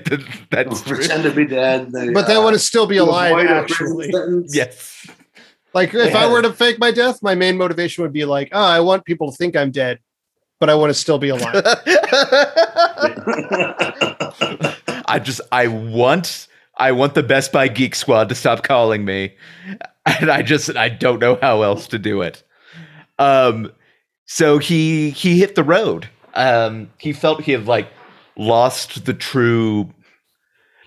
[0.50, 0.98] that's true.
[0.98, 3.32] Pretend to be dead, they, but they uh, want to still be alive.
[3.32, 4.54] avoid a prison Actually, sentence.
[4.54, 5.06] Yes.
[5.72, 8.62] like if I were to fake my death, my main motivation would be like, "Oh,
[8.62, 9.98] I want people to think I'm dead,
[10.60, 11.54] but I want to still be alive."
[15.06, 16.46] I just I want
[16.76, 19.34] I want the Best Buy Geek Squad to stop calling me.
[20.20, 22.42] And I just I don't know how else to do it.
[23.18, 23.72] Um
[24.26, 26.08] so he he hit the road.
[26.34, 27.88] Um he felt he had like
[28.36, 29.92] lost the true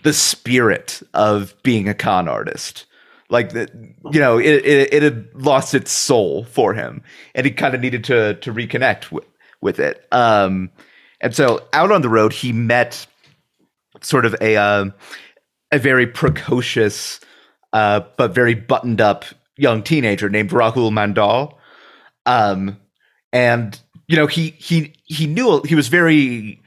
[0.03, 2.85] the spirit of being a con artist.
[3.29, 3.71] Like that,
[4.11, 7.01] you know, it, it it had lost its soul for him,
[7.35, 9.25] and he kind of needed to to reconnect with
[9.59, 10.05] with it.
[10.13, 10.71] Um,
[11.19, 13.05] and so out on the road, he met
[14.01, 14.93] sort of a um
[15.73, 17.19] a very precocious
[17.73, 19.25] uh, but very buttoned up
[19.57, 21.55] young teenager named Rahul Mandal.
[22.25, 22.79] Um,
[23.33, 26.61] and you know he he he knew he was very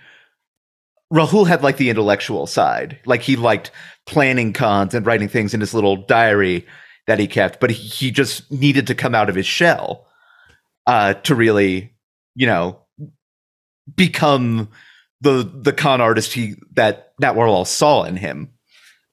[1.13, 3.71] Rahul had like the intellectual side, like he liked
[4.07, 6.67] planning cons and writing things in his little diary
[7.07, 10.07] that he kept, but he, he just needed to come out of his shell
[10.87, 11.93] uh, to really,
[12.37, 12.79] you know,
[13.97, 14.69] become
[15.21, 18.53] the the con artist he that Nat saw in him.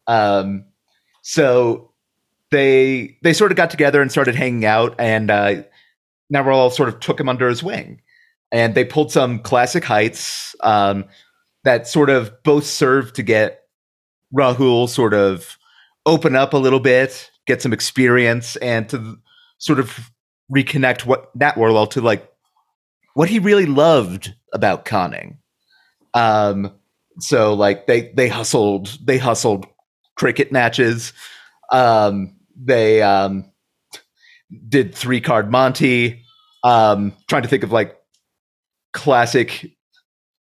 [0.05, 0.65] Um,
[1.30, 1.91] so
[2.51, 5.55] they they sort of got together and started hanging out, and uh,
[6.34, 8.01] Natwarlal sort of took him under his wing,
[8.49, 11.03] and they pulled some classic heights um,
[11.65, 13.63] that sort of both served to get
[14.34, 15.57] Rahul sort of
[16.05, 19.17] open up a little bit, get some experience, and to
[19.57, 20.09] sort of
[20.49, 22.32] reconnect what Natwarlal to like
[23.15, 25.39] what he really loved about conning.
[26.13, 26.71] Um,
[27.19, 29.67] so like they they hustled they hustled
[30.18, 31.13] cricket matches.
[31.72, 33.51] Um, they um,
[34.68, 36.24] did three card Monty.
[36.63, 37.95] Um, trying to think of like
[38.93, 39.72] classic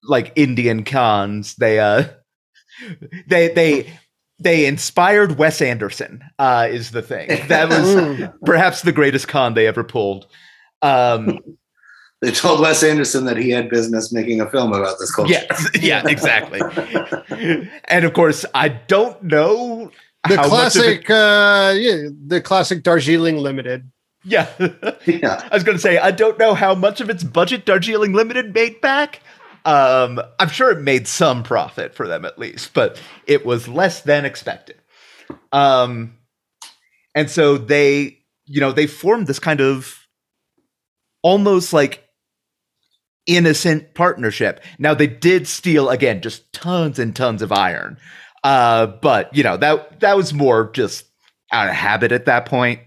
[0.04, 1.56] like Indian cons.
[1.56, 2.06] They uh
[3.28, 3.94] they they
[4.40, 7.28] they inspired Wes Anderson, uh, is the thing.
[7.48, 10.28] That was perhaps the greatest con they ever pulled.
[10.82, 11.40] Um,
[12.22, 15.32] they told Wes Anderson that he had business making a film about this culture.
[15.32, 16.60] Yes, yeah, exactly.
[17.86, 19.92] and of course, I don't know
[20.28, 23.90] the classic, it, uh, yeah, the classic Darjeeling Limited.
[24.26, 24.50] Yeah,
[25.06, 25.48] yeah.
[25.52, 28.54] I was going to say I don't know how much of its budget Darjeeling Limited
[28.54, 29.22] made back,
[29.66, 34.02] um, I'm sure it made some profit for them at least, but it was less
[34.02, 34.78] than expected.
[35.52, 36.18] Um,
[37.14, 40.08] and so they, you know, they formed this kind of
[41.22, 42.09] almost like
[43.26, 44.62] innocent partnership.
[44.78, 47.98] Now they did steal again just tons and tons of iron.
[48.44, 51.06] Uh, but you know, that that was more just
[51.52, 52.82] out of habit at that point.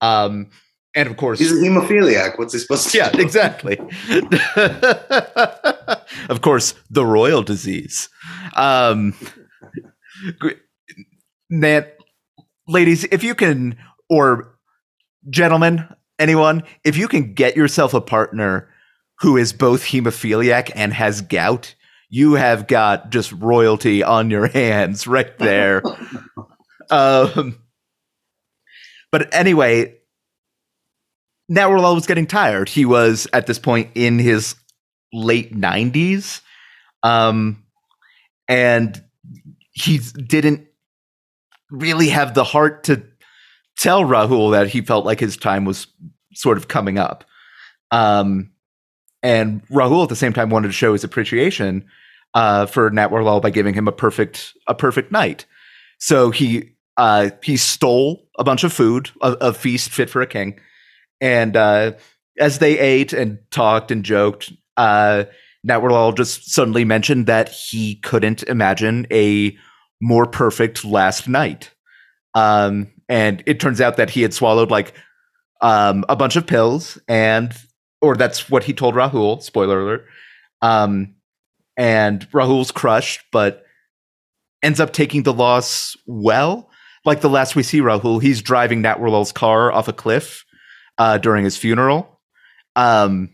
[0.00, 0.50] Um,
[0.94, 2.38] and of course, he's a hemophiliac.
[2.38, 2.98] What's he supposed to?
[2.98, 3.20] Yeah, do?
[3.22, 3.78] exactly.
[6.28, 8.08] of course, the royal disease.
[8.54, 9.14] Um,
[12.66, 13.76] ladies, if you can,
[14.08, 14.58] or
[15.30, 15.86] gentlemen,
[16.18, 18.68] anyone, if you can get yourself a partner
[19.20, 21.74] who is both hemophiliac and has gout,
[22.08, 25.82] you have got just royalty on your hands right there.
[26.90, 27.58] um,
[29.10, 29.96] but anyway,
[31.50, 32.68] Natwarlal was getting tired.
[32.68, 34.54] He was at this point in his
[35.12, 36.40] late 90s.
[37.02, 37.64] Um,
[38.48, 39.02] and
[39.72, 40.66] he didn't
[41.70, 43.02] really have the heart to
[43.78, 45.86] tell Rahul that he felt like his time was
[46.34, 47.24] sort of coming up.
[47.90, 48.50] Um,
[49.22, 51.84] and Rahul at the same time wanted to show his appreciation
[52.34, 55.46] uh, for Natwarlal by giving him a perfect a perfect night.
[55.98, 60.26] So he uh, he stole a bunch of food, a, a feast fit for a
[60.26, 60.58] king,
[61.20, 61.92] and uh,
[62.38, 65.24] as they ate and talked and joked, uh,
[65.66, 69.56] Natwarlal just suddenly mentioned that he couldn't imagine a
[70.00, 71.72] more perfect last night.
[72.34, 74.92] Um, and it turns out that he had swallowed like
[75.60, 77.52] um, a bunch of pills, and
[78.00, 79.42] or that's what he told Rahul.
[79.42, 80.06] Spoiler alert.
[80.62, 81.14] Um,
[81.76, 83.64] and Rahul's crushed, but
[84.62, 86.70] ends up taking the loss well.
[87.04, 90.44] Like the last we see Rahul, he's driving Nat Natwarlal's car off a cliff
[90.98, 92.20] uh, during his funeral.
[92.76, 93.30] Um,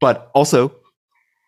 [0.00, 0.74] but also,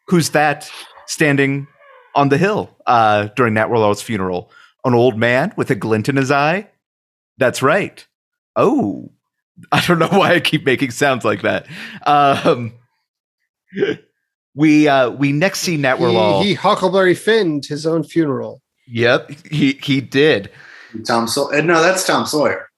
[0.08, 0.70] who's that
[1.06, 1.68] standing
[2.14, 4.50] on the hill uh, during Natwarlal's funeral?
[4.84, 6.68] An old man with a glint in his eye?
[7.36, 8.06] That's right.
[8.56, 9.12] Oh,
[9.72, 11.66] I don't know why I keep making sounds like that.
[12.06, 12.74] Um,
[14.54, 16.42] we uh, we next see Natwarlal.
[16.42, 18.60] He, he Huckleberry Finned his own funeral.
[18.88, 20.50] Yep, he he did.
[21.06, 21.62] Tom Sawyer.
[21.62, 22.68] No, that's Tom Sawyer.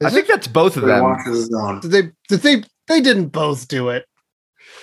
[0.00, 0.12] Is I it?
[0.12, 1.80] think that's both of them.
[1.80, 2.02] Did they?
[2.28, 2.62] Did they?
[2.86, 4.06] They didn't both do it.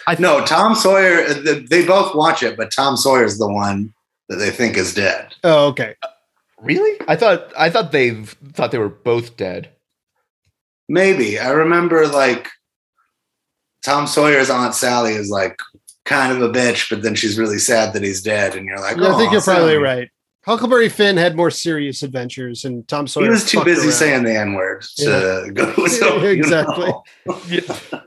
[0.08, 1.22] I no, Tom Sawyer.
[1.22, 3.94] Uh, they both watch it, but Tom Sawyer's the one
[4.30, 5.34] that they think is dead.
[5.44, 5.96] Oh, okay.
[6.04, 6.08] Uh,
[6.62, 7.00] really?
[7.08, 9.70] I thought I thought they thought they were both dead.
[10.88, 12.50] Maybe I remember like
[13.84, 15.60] Tom Sawyer's Aunt Sally is like
[16.06, 18.98] kind of a bitch, but then she's really sad that he's dead, and you're like,
[18.98, 20.10] yeah, I think you're probably right.
[20.46, 23.26] Huckleberry Finn had more serious adventures, and Tom Sawyer.
[23.26, 23.92] He was too busy around.
[23.92, 25.52] saying the N word to yeah.
[25.52, 25.88] go.
[25.88, 26.94] So, exactly.
[27.48, 28.02] yeah.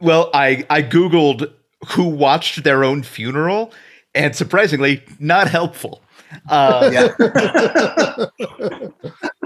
[0.00, 1.52] Well, I I googled
[1.88, 3.72] who watched their own funeral,
[4.14, 6.02] and surprisingly, not helpful.
[6.48, 7.12] Uh, yeah.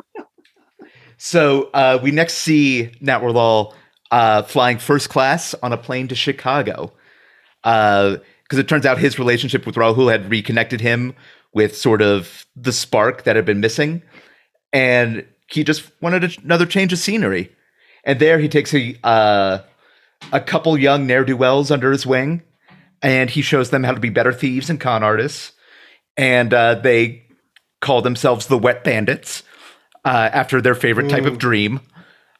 [1.26, 3.74] so uh, we next see Natwarlal
[4.12, 6.92] uh, flying first class on a plane to Chicago,
[7.62, 8.20] because
[8.52, 11.16] uh, it turns out his relationship with Rahul had reconnected him
[11.52, 14.02] with sort of the spark that had been missing.
[14.72, 17.52] And he just wanted another change of scenery.
[18.04, 19.58] And there he takes a uh,
[20.30, 22.42] a couple young ne'er do wells under his wing,
[23.02, 25.50] and he shows them how to be better thieves and con artists.
[26.16, 27.24] And uh, they
[27.80, 29.42] call themselves the Wet Bandits
[30.06, 31.38] uh, after their favorite type of mm.
[31.38, 31.80] dream.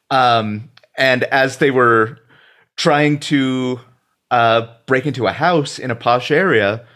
[0.09, 2.17] Um, and as they were
[2.77, 3.79] trying to
[4.31, 6.87] uh, break into a house in a posh area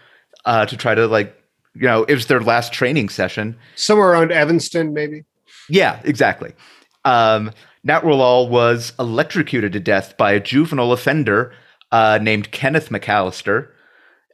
[0.46, 1.38] uh, to try to like
[1.74, 3.58] you know, it was their last training session.
[3.76, 5.24] Somewhere around Evanston, maybe.
[5.70, 6.54] Yeah, exactly.
[7.06, 7.52] Um,
[7.88, 11.54] Natwarlal was electrocuted to death by a juvenile offender
[11.92, 13.70] uh, named Kenneth McAllister.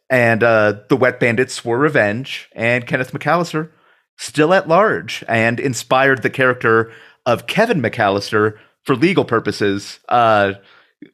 [0.10, 3.70] And uh, the Wet Bandits swore revenge, and Kenneth McAllister
[4.18, 6.91] still at large and inspired the character
[7.26, 9.99] of Kevin McAllister for legal purposes.
[10.09, 10.53] Uh,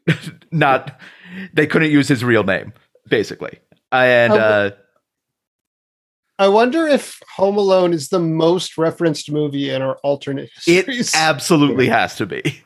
[0.51, 0.99] not,
[1.53, 2.73] they couldn't use his real name,
[3.07, 3.59] basically.
[3.91, 4.69] And Oh, uh,
[6.39, 11.87] I wonder if Home Alone is the most referenced movie in our alternate it absolutely
[11.89, 12.61] has to be.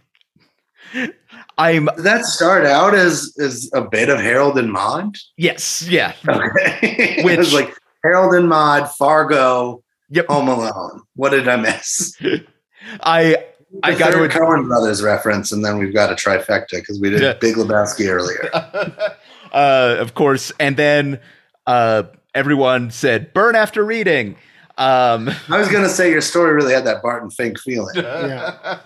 [1.57, 5.17] I'm, Did that start out as as a bit of Harold and Maude?
[5.35, 6.13] yes, yeah.
[6.27, 6.79] Okay.
[6.81, 10.27] it Which- was like Harold and Maude, Fargo, Yep.
[10.27, 11.01] Home Alone.
[11.15, 12.17] What did I miss?
[13.01, 13.43] I,
[13.83, 17.09] I got a third Coen Brothers reference, and then we've got a trifecta because we
[17.09, 17.33] did Yeah.
[17.33, 18.49] Big Lebowski earlier.
[19.51, 20.51] uh, of course.
[20.59, 21.19] And then
[21.65, 22.03] uh,
[22.33, 24.35] everyone said, burn after reading.
[24.77, 27.95] Um, I was gonna say your story really had that Barton Fink feeling.
[28.05, 28.79] Yeah.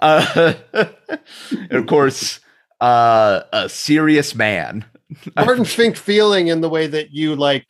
[0.00, 2.40] uh, and of course,
[2.80, 4.84] uh, a serious man.
[5.34, 7.66] Barton Fink feeling in the way that you like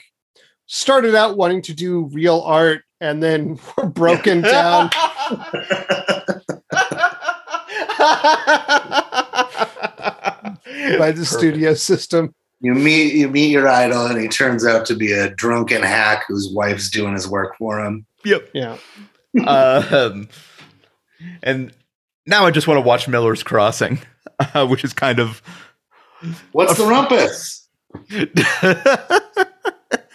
[0.67, 4.91] started out wanting to do real art and then were broken down.
[10.99, 12.35] by the studio system.
[12.61, 16.25] You meet you meet your idol, and he turns out to be a drunken hack
[16.29, 18.07] whose wife's doing his work for him.
[18.25, 18.51] Yep.
[18.55, 18.79] Yeah.
[19.47, 20.29] um,
[21.43, 21.73] and
[22.27, 23.99] now I just want to watch Miller's Crossing,
[24.39, 25.43] uh, which is kind of.
[26.53, 27.67] What's the rumpus?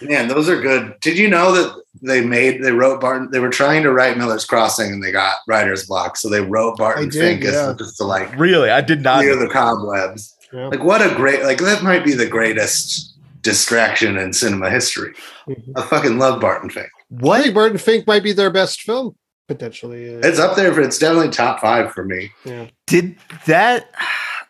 [0.02, 0.94] Man, those are good.
[1.02, 3.30] Did you know that they made they wrote Barton?
[3.32, 6.78] They were trying to write Miller's Crossing, and they got writer's block, so they wrote
[6.78, 7.74] Barton did, Fink as yeah.
[7.78, 9.22] just to like really, I did not.
[9.22, 10.36] clear the cobwebs.
[10.54, 10.68] Yeah.
[10.68, 15.14] Like what a great like that might be the greatest distraction in cinema history.
[15.50, 15.72] Mhm.
[15.76, 16.88] I fucking love Barton Fink.
[16.88, 17.42] I What?
[17.42, 19.16] think Barton Fink might be their best film
[19.48, 20.16] potentially.
[20.16, 22.32] Uh, It's up there for it's definitely top five for me.
[22.46, 22.68] yeah.
[22.86, 23.90] Did that?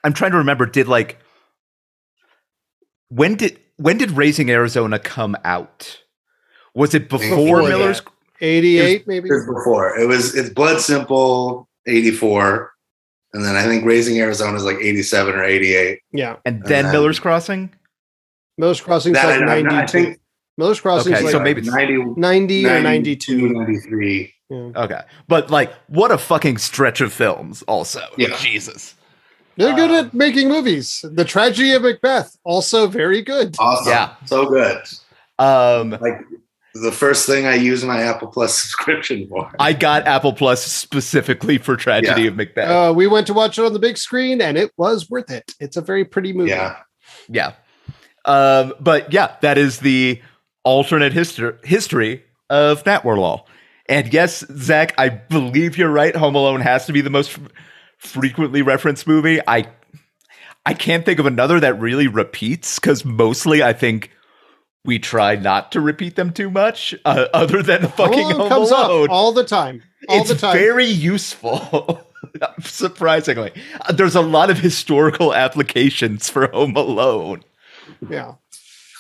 [0.04, 0.66] I'm trying to remember.
[0.66, 1.20] Did like
[3.10, 6.02] when did when did Raising Arizona come out?
[6.76, 8.02] Was it before, Before Miller's?
[8.40, 9.30] 88 maybe.
[9.30, 9.98] It was before.
[9.98, 12.72] It was it's Blood Simple 84.
[13.34, 16.00] And then I think Raising Arizona is like 87 or 88.
[16.12, 16.36] Yeah.
[16.46, 17.74] And then Uh, Miller's Crossing.
[18.58, 19.92] Miller's Crossing That like I- I 92.
[19.92, 20.20] think-
[20.58, 23.50] Miller's Crossing's Okay, like so maybe- 90, 90 or 92.
[23.50, 24.34] 93.
[24.50, 24.58] Yeah.
[24.76, 27.64] Okay, but like, what a fucking stretch of films.
[27.64, 28.36] Also, Yeah.
[28.38, 28.94] Jesus.
[29.58, 31.04] They're good Um, at making movies.
[31.04, 33.56] The Tragedy of Macbeth, also very good.
[33.60, 33.92] Awesome.
[33.92, 34.14] Yeah.
[34.26, 34.78] So good.
[35.40, 36.20] Um, Like
[36.76, 39.52] the first thing I use my Apple Plus subscription for.
[39.60, 42.28] I got Apple Plus specifically for Tragedy Yeah.
[42.30, 42.70] of Macbeth.
[42.70, 45.54] Uh, we went to watch it on the big screen and it was worth it.
[45.60, 46.52] It's a very pretty movie.
[46.52, 46.78] yeah.
[47.30, 47.54] Yeah.
[48.26, 50.22] Um, but yeah, that is the
[50.64, 53.44] alternate history history of Natwarlal.
[53.90, 56.14] And yes, Zach, I believe you're right.
[56.16, 57.48] Home Alone has to be the most f-
[57.98, 59.40] frequently referenced movie.
[59.48, 59.68] I
[60.66, 64.12] I can't think of another that really repeats because mostly I think
[64.84, 68.50] we try not to repeat them too much, uh, other than Home fucking Alone Home
[68.50, 69.84] comes Alone up all the time.
[70.10, 70.58] All it's the time.
[70.58, 72.02] very useful.
[72.62, 73.52] Surprisingly,
[73.94, 77.44] there's a lot of historical applications for Home Alone.
[78.10, 78.36] yeah.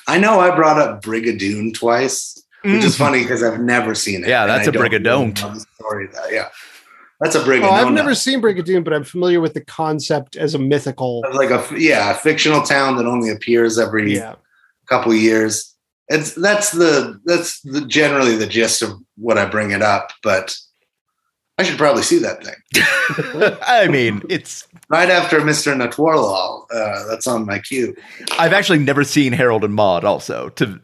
[0.09, 4.29] I know I brought up Brigadoon twice, which is funny because I've never seen it.
[4.29, 5.65] Yeah, that's a don't really Brigadoon.
[5.75, 6.31] story that.
[6.31, 6.47] Yeah.
[7.19, 7.71] That's a Oh, Brigadoon.
[7.71, 11.23] I've never seen Brigadoon, but I'm familiar with the concept as a mythical.
[11.33, 14.35] like a yeah, a fictional town that only appears every Yeah.
[14.87, 15.73] couple years.
[16.09, 20.55] It's that's the that's the generally the gist of what I bring it up, but
[21.57, 24.67] I should probably see that thing I mean, it's.
[24.89, 25.75] right after Mr.
[25.75, 26.65] Natwarlal.
[26.71, 27.95] Uh, that's on my queue.
[28.37, 30.05] I've actually never seen Harold and Maude.
[30.05, 30.79] Also, to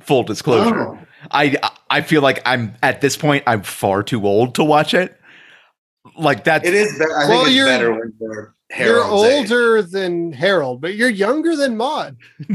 [0.00, 0.98] full disclosure, Oh.
[1.32, 1.56] I
[1.90, 5.17] I feel like I'm at this point I'm far too old to watch it.
[6.16, 6.64] Like that.
[6.64, 6.98] It is.
[6.98, 9.50] be- I think Well, it's you're- better when they're You're Harold's age.
[9.52, 12.16] older than Harold, but you're younger than Maud.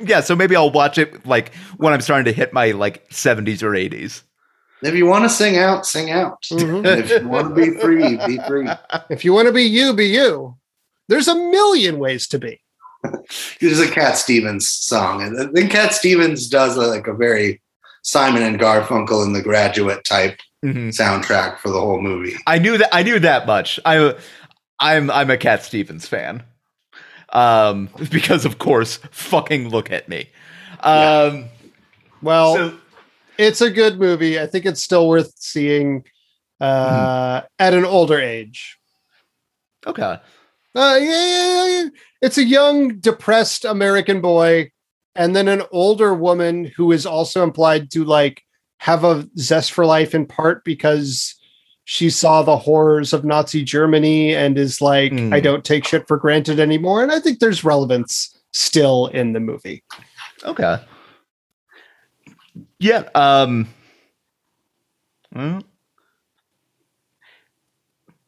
[0.00, 3.62] yeah, so maybe I'll watch it like when I'm starting to hit my like 70s
[3.62, 4.22] or 80s.
[4.82, 6.42] If you want to sing out, sing out.
[6.52, 6.84] Mhm.
[6.98, 8.68] If you want to be free, be free.
[9.10, 10.56] If you want to be you, be you.
[11.08, 12.60] There's a million ways to be.
[13.60, 17.62] There's a Cat Stevens song, and then Cat Stevens does a, like a very
[18.04, 20.88] Simon and Garfunkel and The Graduate type Mhm.
[20.96, 22.36] soundtrack for the whole movie.
[22.46, 23.80] I knew that I knew that much.
[23.84, 24.14] I
[24.78, 26.42] I'm I'm a Cat Stevens fan.
[27.30, 30.30] Um because of course, fucking look at me.
[30.80, 31.46] Um
[32.22, 32.78] Well, so
[33.36, 34.38] it's a good movie.
[34.40, 36.04] I think it's still worth seeing
[36.60, 38.78] uh, at an older age.
[39.86, 40.18] okay.
[40.76, 41.88] Uh, yeah, yeah, yeah.
[42.22, 44.70] It's a young, depressed American boy,
[45.16, 48.42] and then an older woman who is also implied to like
[48.78, 51.34] have a zest for life in part because
[51.84, 55.34] she saw the horrors of Nazi Germany and is like, Mm.
[55.34, 57.02] I don't take shit for granted anymore.
[57.02, 59.84] And I think there's relevance still in the movie.
[60.44, 60.78] Okay.
[62.78, 63.08] Yeah.
[63.14, 63.68] Um.
[65.34, 65.62] well,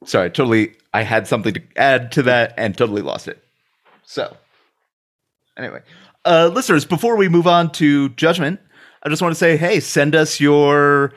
[0.05, 0.74] sorry, totally.
[0.93, 3.43] I had something to add to that and totally lost it.
[4.05, 4.37] So,
[5.57, 5.80] anyway,
[6.27, 8.61] uh, listeners, before we move on to judgment,
[9.03, 11.12] I just want to say, hey, send us your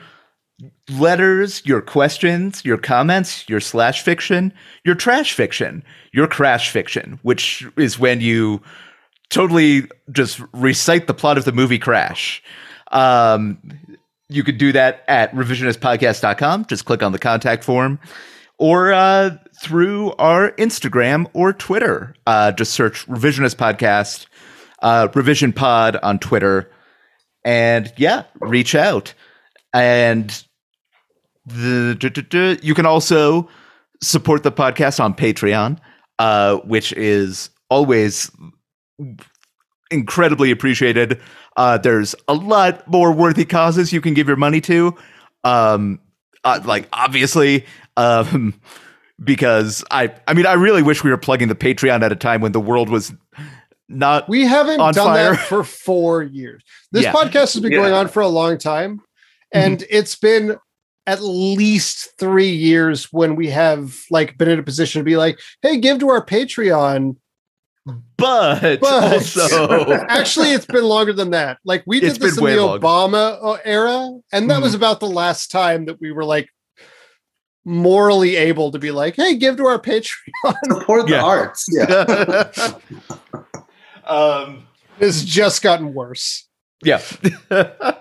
[0.90, 4.52] letters, your questions, your comments, your slash fiction,
[4.84, 5.82] your trash fiction,
[6.12, 8.62] your crash fiction, which is when you
[9.30, 12.42] totally just recite the plot of the movie Crash.
[12.92, 13.58] Um,
[14.28, 16.66] you could do that at revisionistpodcast.com.
[16.66, 17.98] Just click on the contact form
[18.58, 19.30] or uh,
[19.60, 22.14] through our Instagram or Twitter.
[22.26, 24.26] Uh, just search Revisionist Podcast,
[24.82, 26.70] uh, Revision Pod on Twitter.
[27.44, 29.14] And yeah, reach out.
[29.72, 30.44] And
[31.46, 33.48] the, you can also
[34.02, 35.78] support the podcast on Patreon,
[36.18, 38.30] uh, which is always
[39.90, 41.20] incredibly appreciated.
[41.56, 44.96] Uh, there's a lot more worthy causes you can give your money to.
[45.44, 46.00] Um,
[46.44, 47.66] uh, like obviously,
[47.96, 48.60] um,
[49.24, 52.40] because I, I mean, I really wish we were plugging the Patreon at a time
[52.40, 53.12] when the world was
[53.90, 54.28] not.
[54.28, 55.32] We haven't On done fire.
[55.32, 56.62] that for four years.
[56.92, 57.12] This Yeah.
[57.12, 57.28] Mm-hmm.
[57.28, 59.00] podcast has been going on for a long time,
[59.52, 60.56] and it's been
[61.06, 65.38] at least three years when we have like been in a position to be like,
[65.62, 67.16] "Hey, give to our Patreon."
[68.16, 71.58] but, But- also, Actually, it's been longer than that.
[71.64, 72.78] Like we It's did this in the way longer.
[72.86, 74.62] Obama uh, era, and that Mhm.
[74.62, 76.48] was about the last time that we were like
[77.64, 81.22] morally able to be like, "Hey, give to our Patreon." Support the Yeah.
[81.24, 81.66] arts.
[81.72, 82.72] Yeah.
[84.10, 84.66] um,
[84.98, 86.48] it's just gotten worse.
[86.82, 87.00] yeah.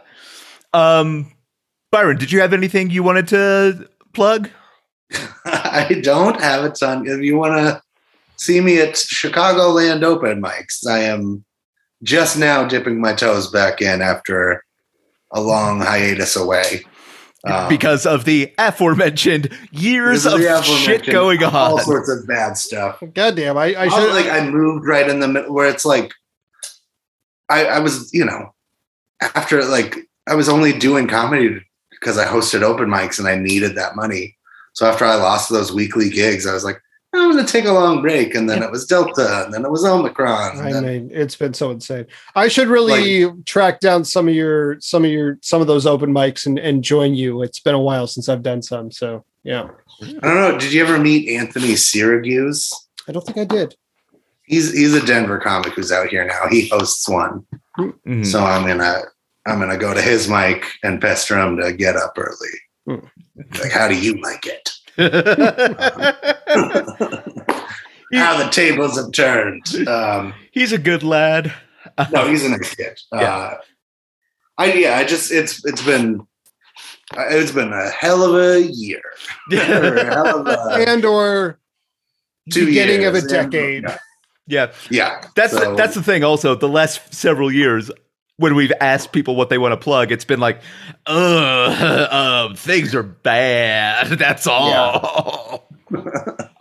[0.74, 1.32] um,
[1.92, 4.50] Byron, did you have anything you wanted to plug?
[5.46, 7.08] I don't have a ton.
[7.08, 7.82] If you want to
[8.38, 11.46] see me at Chicago Land open mics, I am
[12.04, 14.64] just now dipping my toes back in after
[15.32, 16.84] a long hiatus away.
[17.46, 22.28] Um, because of the aforementioned years of of the shit going on, all sorts of
[22.28, 23.02] bad stuff.
[23.14, 26.12] Goddamn, I, I I should like I moved right in the middle where it's like
[27.50, 28.54] I, I was, you know,
[29.22, 31.62] after like I was only doing comedy
[31.92, 34.38] because I hosted open mics and I needed that money.
[34.74, 36.82] So after I lost those weekly gigs, I was like,
[37.14, 38.36] I'm gonna take a long break.
[38.36, 40.60] And then it was Delta, and then it was Omicron.
[40.60, 42.06] I And then, mean, it's been so insane.
[42.36, 46.12] I should really track down some of your some of your some of those open
[46.12, 47.42] mics and, and join you.
[47.42, 48.92] It's been a while since I've done some.
[48.92, 49.70] So yeah.
[50.02, 50.58] I don't know.
[50.58, 52.72] Did you ever meet Anthony Syracuse?
[53.08, 53.76] I don't think I did.
[54.44, 56.48] He's he's a Denver comic who's out here now.
[56.50, 57.46] He hosts one.
[57.78, 58.26] Mhm.
[58.26, 59.02] So I'm gonna
[59.48, 62.36] I'm gonna go to his mic and pester him to get up early.
[62.86, 63.06] Hmm.
[63.62, 64.70] Like, how do you like it?
[68.12, 69.88] He- how the tables have turned.
[69.88, 71.54] Um, he's a good lad.
[72.12, 73.00] no, he's a nice kid.
[73.14, 73.20] Yeah.
[73.20, 73.58] Uh,
[74.58, 76.22] I yeah, I just it's it's been
[77.16, 79.02] uh, it's been a hell of a year.
[79.52, 79.58] Or
[80.08, 81.60] a of a- and or
[82.52, 83.32] Two beginning of a years.
[83.32, 83.86] And- decade.
[84.48, 86.24] yeah, yeah, that's So- the, that's the thing.
[86.24, 87.92] Also, the last several years,
[88.40, 90.62] when we've asked people what they want to plug, it's been like,
[91.06, 95.68] "Uh, things are bad." That's all.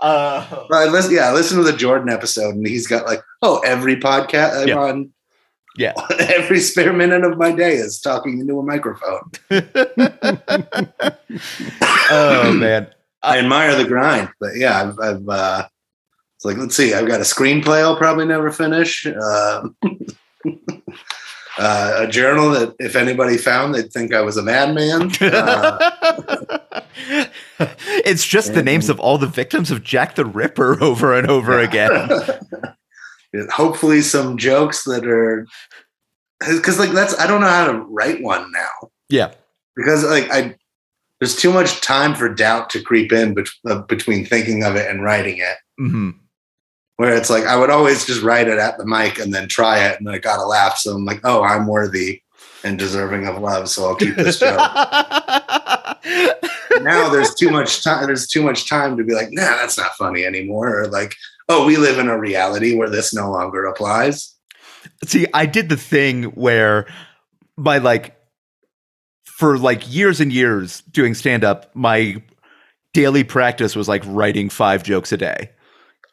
[0.01, 3.59] uh, I listen, yeah, I listened to the Jordan episode, and he's got like, oh,
[3.61, 4.79] every podcast I'm Yeah.
[4.79, 5.11] on.
[5.76, 5.93] Yeah.
[6.18, 9.31] every spare minute of my day is talking into a microphone.
[12.11, 12.89] oh man,
[13.22, 15.68] I admire the grind, but yeah, I've, I've uh,
[16.37, 19.07] it's like let's see, I've got a screenplay I'll probably never finish.
[19.07, 19.76] Um,
[21.59, 25.11] uh, a journal that if anybody found, they'd think I was a madman.
[27.61, 27.67] Uh,
[28.05, 31.59] it's just the names of all the victims of Jack the Ripper over and over
[31.59, 32.11] again.
[33.51, 35.47] hopefully, some jokes that are
[36.41, 38.91] because like that's I don't know how to write one now.
[39.09, 39.33] Yeah.
[39.77, 40.57] because like I
[41.21, 44.91] there's too much time for doubt to creep in bet- uh, between thinking of it
[44.91, 45.57] and writing it.
[45.79, 46.11] hmm
[46.99, 49.87] Where it's like I would always just write it at the mic and then try
[49.87, 50.79] it, and then I got a laugh.
[50.79, 52.23] So I'm like, oh, I'm worthy
[52.65, 54.59] and deserving of love, so I'll keep this joke.
[56.83, 58.07] now there's too much time.
[58.07, 61.15] There's too much time to be like, nah, that's not funny anymore, or like,
[61.49, 64.35] oh, we live in a reality where this no longer applies.
[65.05, 66.87] See, I did the thing where
[67.57, 68.17] my like
[69.25, 72.23] for like years and years doing stand up, my
[72.93, 75.51] daily practice was like writing five jokes a day.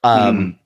[0.04, 0.60] Um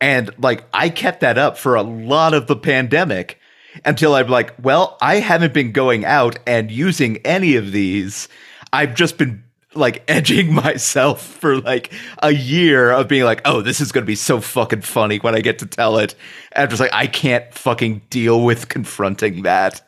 [0.00, 3.38] and like I kept that up for a lot of the pandemic
[3.84, 8.28] until I'm like, well, I haven't been going out and using any of these.
[8.72, 9.44] I've just been
[9.74, 11.92] like edging myself for like
[12.22, 15.40] a year of being like, oh, this is gonna be so fucking funny when I
[15.40, 16.14] get to tell it.
[16.52, 19.82] And I'm just like, I can't fucking deal with confronting that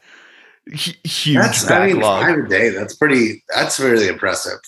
[0.73, 2.23] H- huge That's I mean, backlog.
[2.27, 2.69] five a day.
[2.71, 3.43] That's pretty.
[3.55, 4.59] That's really impressive.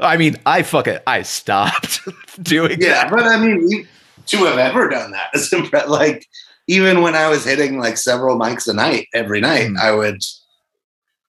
[0.00, 2.00] I mean, I fucking I stopped
[2.42, 3.10] doing Yeah, that.
[3.10, 3.86] but I mean, you,
[4.28, 6.26] to have ever done that is impre- like
[6.66, 9.78] even when I was hitting like several mics a night every night, Mm.
[9.78, 10.20] I would.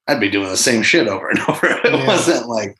[0.08, 1.66] I'd be doing the same shit over and over.
[1.66, 2.06] It Yeah.
[2.06, 2.76] wasn't like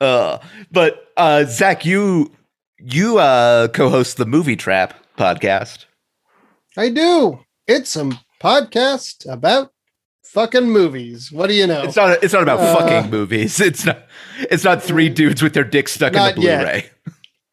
[0.00, 0.38] Uh,
[0.70, 2.32] but uh, Zach, you
[2.78, 5.86] you uh, co-host the Movie Trap podcast.
[6.76, 7.40] I do.
[7.66, 9.72] It's a podcast about
[10.24, 11.32] fucking movies.
[11.32, 11.82] What do you know?
[11.82, 12.22] It's not.
[12.22, 13.60] It's not about Uh, fucking movies.
[13.60, 14.06] It's not.
[14.38, 16.32] It's not three dudes with their dicks stuck in the.
[16.34, 16.90] Blu-ray.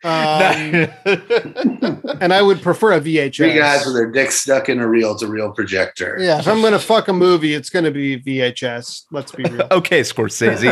[0.06, 0.88] Um,
[2.22, 3.36] and I would prefer a VHS.
[3.38, 6.18] three guys with their dicks stuck in a reel to reel projector.
[6.20, 9.06] yeah, if I'm gonna fuck a movie, it's gonna be VHS.
[9.12, 9.68] Let's be real.
[9.72, 10.72] okay, Scorsese.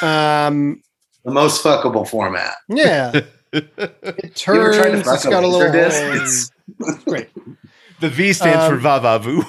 [0.02, 0.80] Um,
[1.24, 2.54] the most fuckable format.
[2.68, 3.12] yeah,
[3.52, 3.66] it
[4.46, 5.04] You ever tried to turns.
[5.04, 5.72] fuck It's a got a little.
[5.72, 6.02] disc?
[6.02, 6.50] hole It's-
[7.04, 7.28] Great.
[8.00, 9.42] The V stands for Um, va va vu.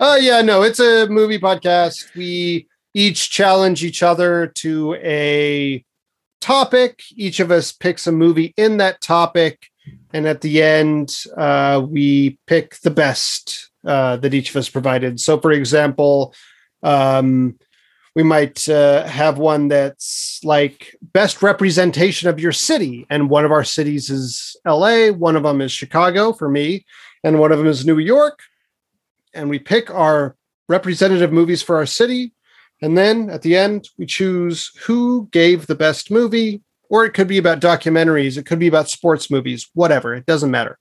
[0.00, 2.14] Oh yeah, no, it's a movie podcast.
[2.16, 5.84] We each challenge each other to a
[6.42, 7.02] topic.
[7.16, 9.68] Each of us picks a movie in that topic,
[10.12, 15.18] and at the end, uh, we pick the best uh, that each of us provided.
[15.20, 16.34] So, for example,
[16.82, 17.58] um,
[18.14, 23.52] we might uh, have one that's like best representation of your city, and one of
[23.52, 26.84] our cities is L.A., one of them is Chicago for me,
[27.24, 28.40] and one of them is New York
[29.34, 30.36] and we pick our
[30.68, 32.32] representative movies for our city.
[32.82, 37.28] And then at the end, we choose who gave the best movie, or it could
[37.28, 40.14] be about documentaries, it could be about sports movies, whatever.
[40.14, 40.78] It doesn't matter.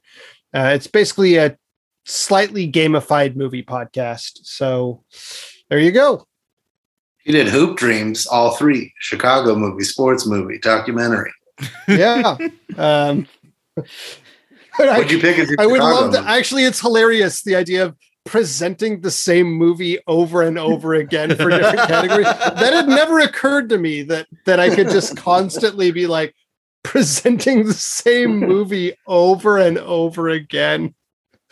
[0.54, 1.56] Uh, it's basically a
[2.06, 4.40] slightly gamified movie podcast.
[4.44, 5.04] So
[5.70, 6.26] there you go.
[7.24, 11.32] You did Hoop Dreams, all three Chicago movie, sports movie, documentary.
[11.88, 12.36] Yeah.
[12.78, 13.28] um,
[14.78, 16.26] What'd you pick I would love that.
[16.26, 17.96] Actually, it's hilarious the idea of
[18.26, 22.26] presenting the same movie over and over again for different categories.
[22.26, 26.36] That had never occurred to me that that I could just constantly be like
[26.84, 30.94] presenting the same movie over and over again.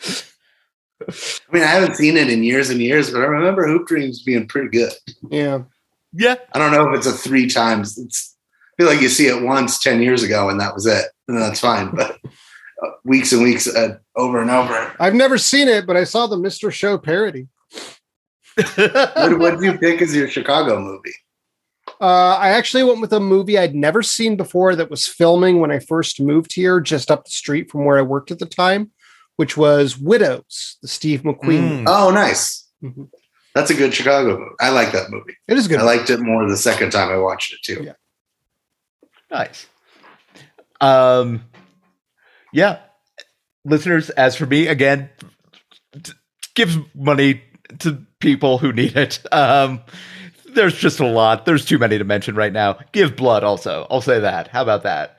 [0.02, 1.12] I
[1.52, 4.46] mean, I haven't seen it in years and years, but I remember Hoop Dreams being
[4.46, 4.92] pretty good.
[5.30, 5.62] Yeah.
[6.12, 7.96] yeah, I don't know if it's a three times.
[7.98, 8.36] It's,
[8.78, 11.06] I feel like you see it once 10 years ago and that was it.
[11.26, 11.94] And that's fine.
[11.94, 12.18] But
[13.04, 14.94] weeks and weeks uh, over and over.
[15.00, 16.72] I've never seen it, but I saw the Mr.
[16.72, 17.48] Show parody.
[18.76, 21.14] What, what did you pick as your Chicago movie?
[22.00, 25.70] Uh, I actually went with a movie I'd never seen before that was filming when
[25.70, 28.90] I first moved here, just up the street from where I worked at the time,
[29.36, 31.82] which was Widows, the Steve McQueen.
[31.82, 31.84] Mm.
[31.86, 32.66] Oh, nice.
[32.82, 33.08] Mhm.
[33.54, 34.54] That's a good Chicago movie.
[34.60, 35.36] I like that movie.
[35.48, 35.80] It is good.
[35.80, 37.82] I liked it more the second time I watched it too.
[37.84, 37.92] Yeah.
[39.30, 39.66] nice.
[40.80, 41.44] Um,
[42.52, 42.78] yeah,
[43.64, 44.10] listeners.
[44.10, 45.10] As for me, again,
[46.02, 46.12] t-
[46.54, 47.42] give money
[47.80, 49.20] to people who need it.
[49.32, 49.82] Um,
[50.54, 51.46] there's just a lot.
[51.46, 52.78] There's too many to mention right now.
[52.92, 53.86] Give blood also.
[53.90, 54.48] I'll say that.
[54.48, 55.18] How about that?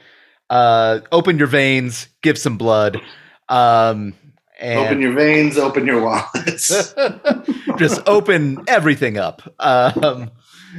[0.49, 2.07] Uh, open your veins.
[2.21, 2.99] Give some blood.
[3.47, 4.13] Um,
[4.59, 6.93] and Open your veins, open your wallets.
[7.77, 9.41] just open everything up.
[9.59, 10.29] Um,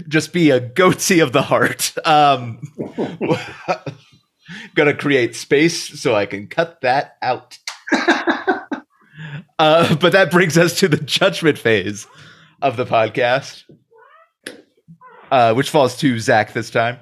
[0.09, 1.93] just be a goatsy of the heart.
[2.07, 2.61] Um,
[4.75, 7.59] gonna create space so I can cut that out.
[9.59, 12.09] Uh, but that brings us to the judgment phase
[12.63, 13.63] of the podcast,
[15.31, 16.99] uh, which falls to Zach this time.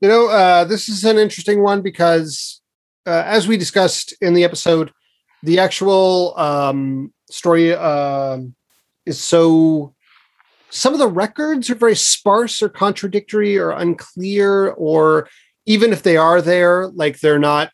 [0.00, 2.62] You know, uh, this is an interesting one because,
[3.06, 4.92] uh, as we discussed in the episode,
[5.42, 8.54] the actual um, story um
[9.04, 9.94] is so.
[10.70, 15.28] Some of the records are very sparse or contradictory or unclear, or
[15.68, 17.70] even if they are there, like they're not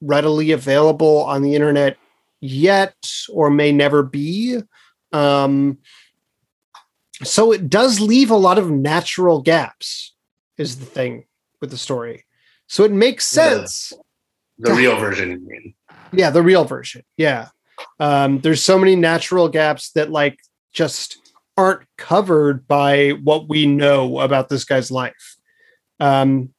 [0.00, 1.96] readily available on the internet
[2.40, 2.94] yet
[3.28, 4.60] or may never be.
[5.12, 5.78] Um,
[7.24, 10.14] so it does leave a lot of natural gaps,
[10.58, 11.24] is the thing
[11.60, 12.24] with the story.
[12.68, 13.92] So it makes sense.
[14.58, 15.74] the real version, you mean?
[16.12, 17.02] Yeah, the real version.
[17.16, 17.48] Yeah.
[17.98, 20.38] Um, there's so many natural gaps that like
[20.72, 21.18] just
[21.56, 25.36] aren't covered by what we know about this guy's life.
[25.98, 26.54] Um,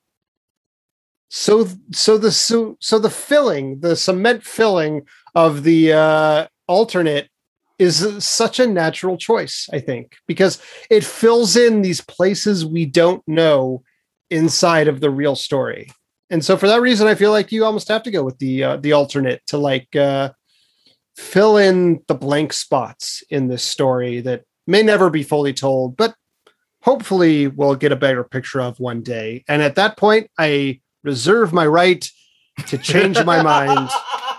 [1.29, 5.03] so so the so, so the filling, the cement filling
[5.33, 7.29] of the uh, alternate
[7.77, 13.21] is such a natural choice, I think, because it fills in these places we don't
[13.27, 13.83] know
[14.29, 15.91] inside of the real story.
[16.29, 18.63] And so for that reason, I feel like you almost have to go with the
[18.63, 20.31] uh, the alternate to like uh,
[21.15, 26.15] fill in the blank spots in this story that may never be fully told, but
[26.81, 29.43] hopefully we'll get a better picture of one day.
[29.47, 32.09] And at that point, I reserve my right
[32.67, 33.89] to change my mind.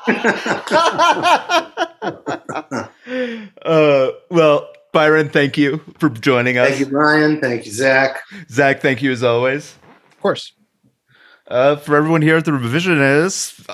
[3.63, 6.69] uh, well, Byron, thank you for joining us.
[6.69, 7.41] Thank you, Brian.
[7.41, 8.23] Thank you, Zach.
[8.51, 9.75] Zach, thank you as always.
[10.13, 10.53] Of course.
[11.49, 13.65] Uh, for everyone here at the Revisionists,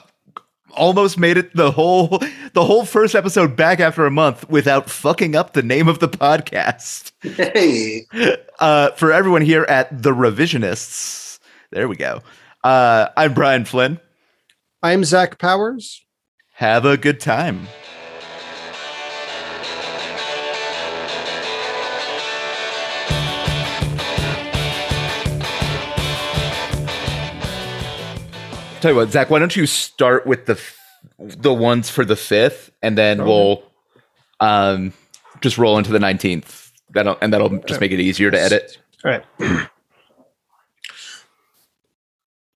[0.72, 2.20] almost made it the whole
[2.53, 6.09] the whole first episode back after a month without fucking up the name of the
[6.09, 7.12] podcast.
[7.22, 8.07] Hey.
[8.62, 11.40] Uh, for everyone here at the Revisionists,
[11.72, 12.22] there we go.
[12.64, 13.98] Uh, I'm Brian Flynn.
[14.82, 16.04] I'm Zach Powers.
[16.54, 17.66] Have a good time.
[28.80, 30.76] Tell you what, Zach, why don't you start with the f-
[31.18, 33.28] the ones for the fifth, and then Okay.
[33.28, 33.62] we'll
[34.40, 34.92] um
[35.40, 36.72] just roll into the nineteenth.
[36.90, 38.78] That'll and that'll just make it easier to edit.
[39.04, 39.24] All right.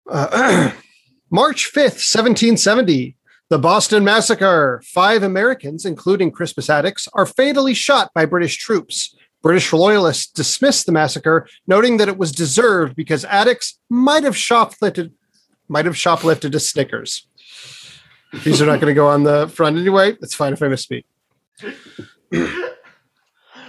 [0.10, 0.72] Uh,
[1.32, 3.16] March 5th, 1770.
[3.50, 4.82] The Boston Massacre.
[4.86, 9.16] Five Americans, including Crispus Attucks, are fatally shot by British troops.
[9.44, 15.12] British loyalists dismissed the massacre, noting that it was deserved because Attucks might have shoplifted,
[15.68, 17.28] might have shoplifted a Snickers.
[18.44, 20.18] These are not going to go on the front anyway.
[20.22, 21.04] It's fine if I misspeak.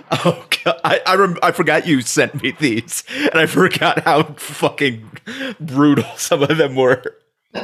[0.25, 0.81] Oh, God.
[0.85, 5.11] I I, rem- I forgot you sent me these, and I forgot how fucking
[5.59, 7.03] brutal some of them were.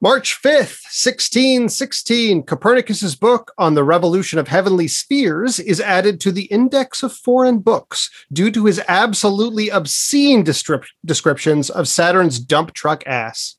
[0.00, 6.44] March 5th, 1616, Copernicus's book on the revolution of heavenly spheres is added to the
[6.44, 13.04] Index of Foreign Books due to his absolutely obscene descrip- descriptions of Saturn's dump truck
[13.08, 13.56] ass.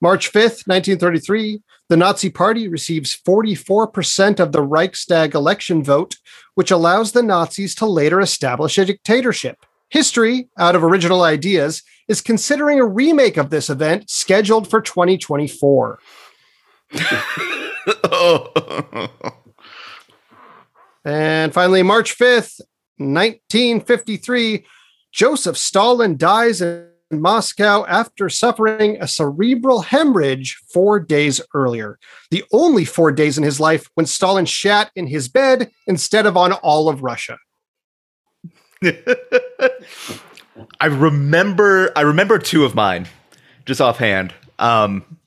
[0.00, 6.16] March 5th, 1933, the Nazi Party receives 44% of the Reichstag election vote,
[6.54, 9.64] which allows the Nazis to later establish a dictatorship.
[9.88, 15.98] History, out of original ideas, is considering a remake of this event scheduled for 2024.
[21.04, 22.60] And finally, March 5th,
[22.98, 24.66] 1953,
[25.10, 31.98] Joseph Stalin dies in Moscow after suffering a cerebral hemorrhage four days earlier.
[32.30, 36.36] The only four days in his life when Stalin shat in his bed instead of
[36.36, 37.38] on all of Russia.
[40.80, 43.06] I remember I remember two of mine,
[43.64, 44.34] just offhand.
[44.58, 45.18] Um,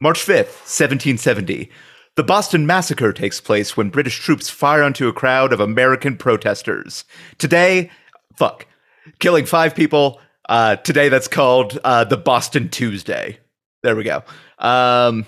[0.00, 1.70] March 5th, 1770.
[2.16, 7.04] The Boston Massacre takes place when British troops fire onto a crowd of American protesters.
[7.38, 7.90] Today,
[8.36, 8.66] fuck,
[9.18, 10.20] killing five people.
[10.48, 13.38] Uh, today, that's called uh, the Boston Tuesday.
[13.82, 14.22] There we go.
[14.58, 15.26] Um,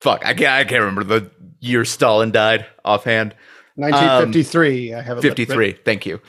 [0.00, 1.30] fuck, I can't, I can't remember the
[1.60, 3.34] year Stalin died offhand.
[3.76, 4.94] 1953.
[4.94, 5.72] I have it 53.
[5.84, 6.20] Thank you.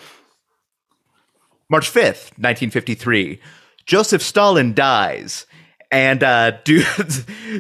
[1.70, 3.40] March 5th, 1953.
[3.86, 5.46] Joseph Stalin dies.
[5.92, 6.86] And uh, dude,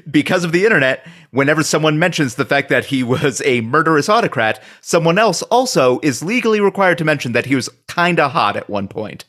[0.09, 4.61] because of the internet, whenever someone mentions the fact that he was a murderous autocrat,
[4.81, 8.87] someone else also is legally required to mention that he was kinda hot at one
[8.87, 9.25] point.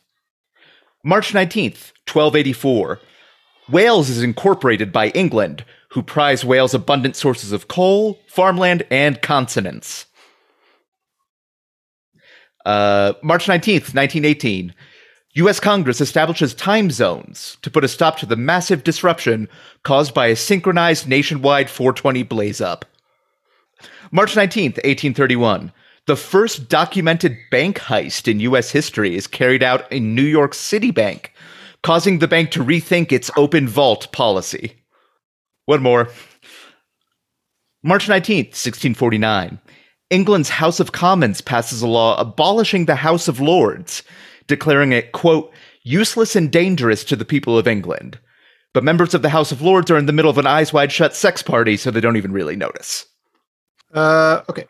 [1.05, 3.01] March 19th, 1284.
[3.71, 10.07] Wales is incorporated by England, who prize Wales' abundant sources of coal, farmland, and consonants.
[12.67, 14.75] Uh, March 19th, 1918.
[15.41, 15.59] U.S.
[15.59, 19.49] Congress establishes time zones to put a stop to the massive disruption
[19.85, 22.85] caused by a synchronized nationwide 420 blaze up.
[24.11, 25.73] March 19th, 1831.
[26.07, 28.71] The first documented bank heist in U.S.
[28.71, 31.33] history is carried out in New York City Bank,
[31.83, 34.77] causing the bank to rethink its open vault policy.
[35.65, 36.11] One more.
[37.83, 39.59] March 19th, 1649.
[40.11, 44.03] England's House of Commons passes a law abolishing the House of Lords,
[44.51, 45.51] declaring it, quote,
[45.85, 48.19] useless and dangerous to the people of England.
[48.75, 50.93] But members of the House of Lords are in the middle of an eyes wide
[50.93, 53.07] shut sex party, so they don't even really notice.
[53.95, 54.67] Uh, okay.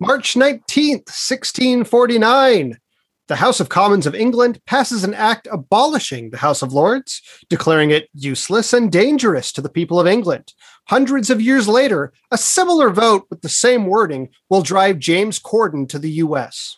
[0.00, 2.78] March 19th, 1649.
[3.26, 7.90] The House of Commons of England passes an act abolishing the House of Lords, declaring
[7.90, 10.52] it useless and dangerous to the people of England.
[10.88, 15.88] Hundreds of years later, a similar vote with the same wording will drive James Corden
[15.88, 16.76] to the US.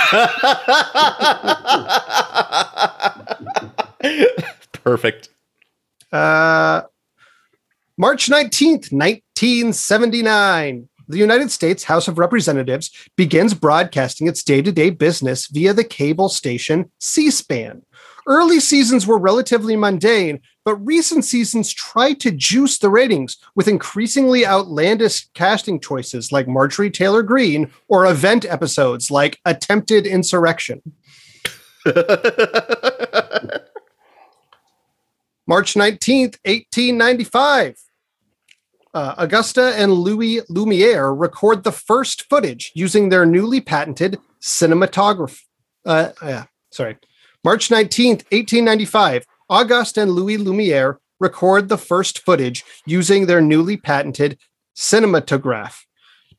[4.84, 5.30] Perfect.
[6.12, 6.82] Uh,
[7.96, 10.88] March 19th, 1979.
[11.08, 15.84] The United States House of Representatives begins broadcasting its day to day business via the
[15.84, 17.82] cable station C SPAN.
[18.28, 24.46] Early seasons were relatively mundane, but recent seasons try to juice the ratings with increasingly
[24.46, 30.82] outlandish casting choices like Marjorie Taylor Greene or event episodes like Attempted Insurrection.
[35.46, 37.76] March 19th, 1895.
[38.92, 45.40] Uh, Augusta and Louis Lumiere record the first footage using their newly patented cinematograph.
[45.86, 46.98] Uh, yeah, sorry.
[47.42, 49.26] March 19th, 1895.
[49.50, 54.38] Auguste and Louis Lumiere record the first footage using their newly patented
[54.76, 55.80] cinematograph.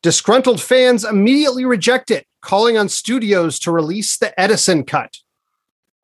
[0.01, 5.17] Disgruntled fans immediately reject it, calling on studios to release the Edison cut.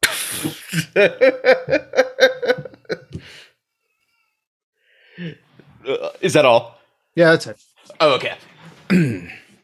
[6.21, 6.77] Is that all?
[7.15, 7.57] Yeah, that's it.
[7.99, 8.35] Oh, okay.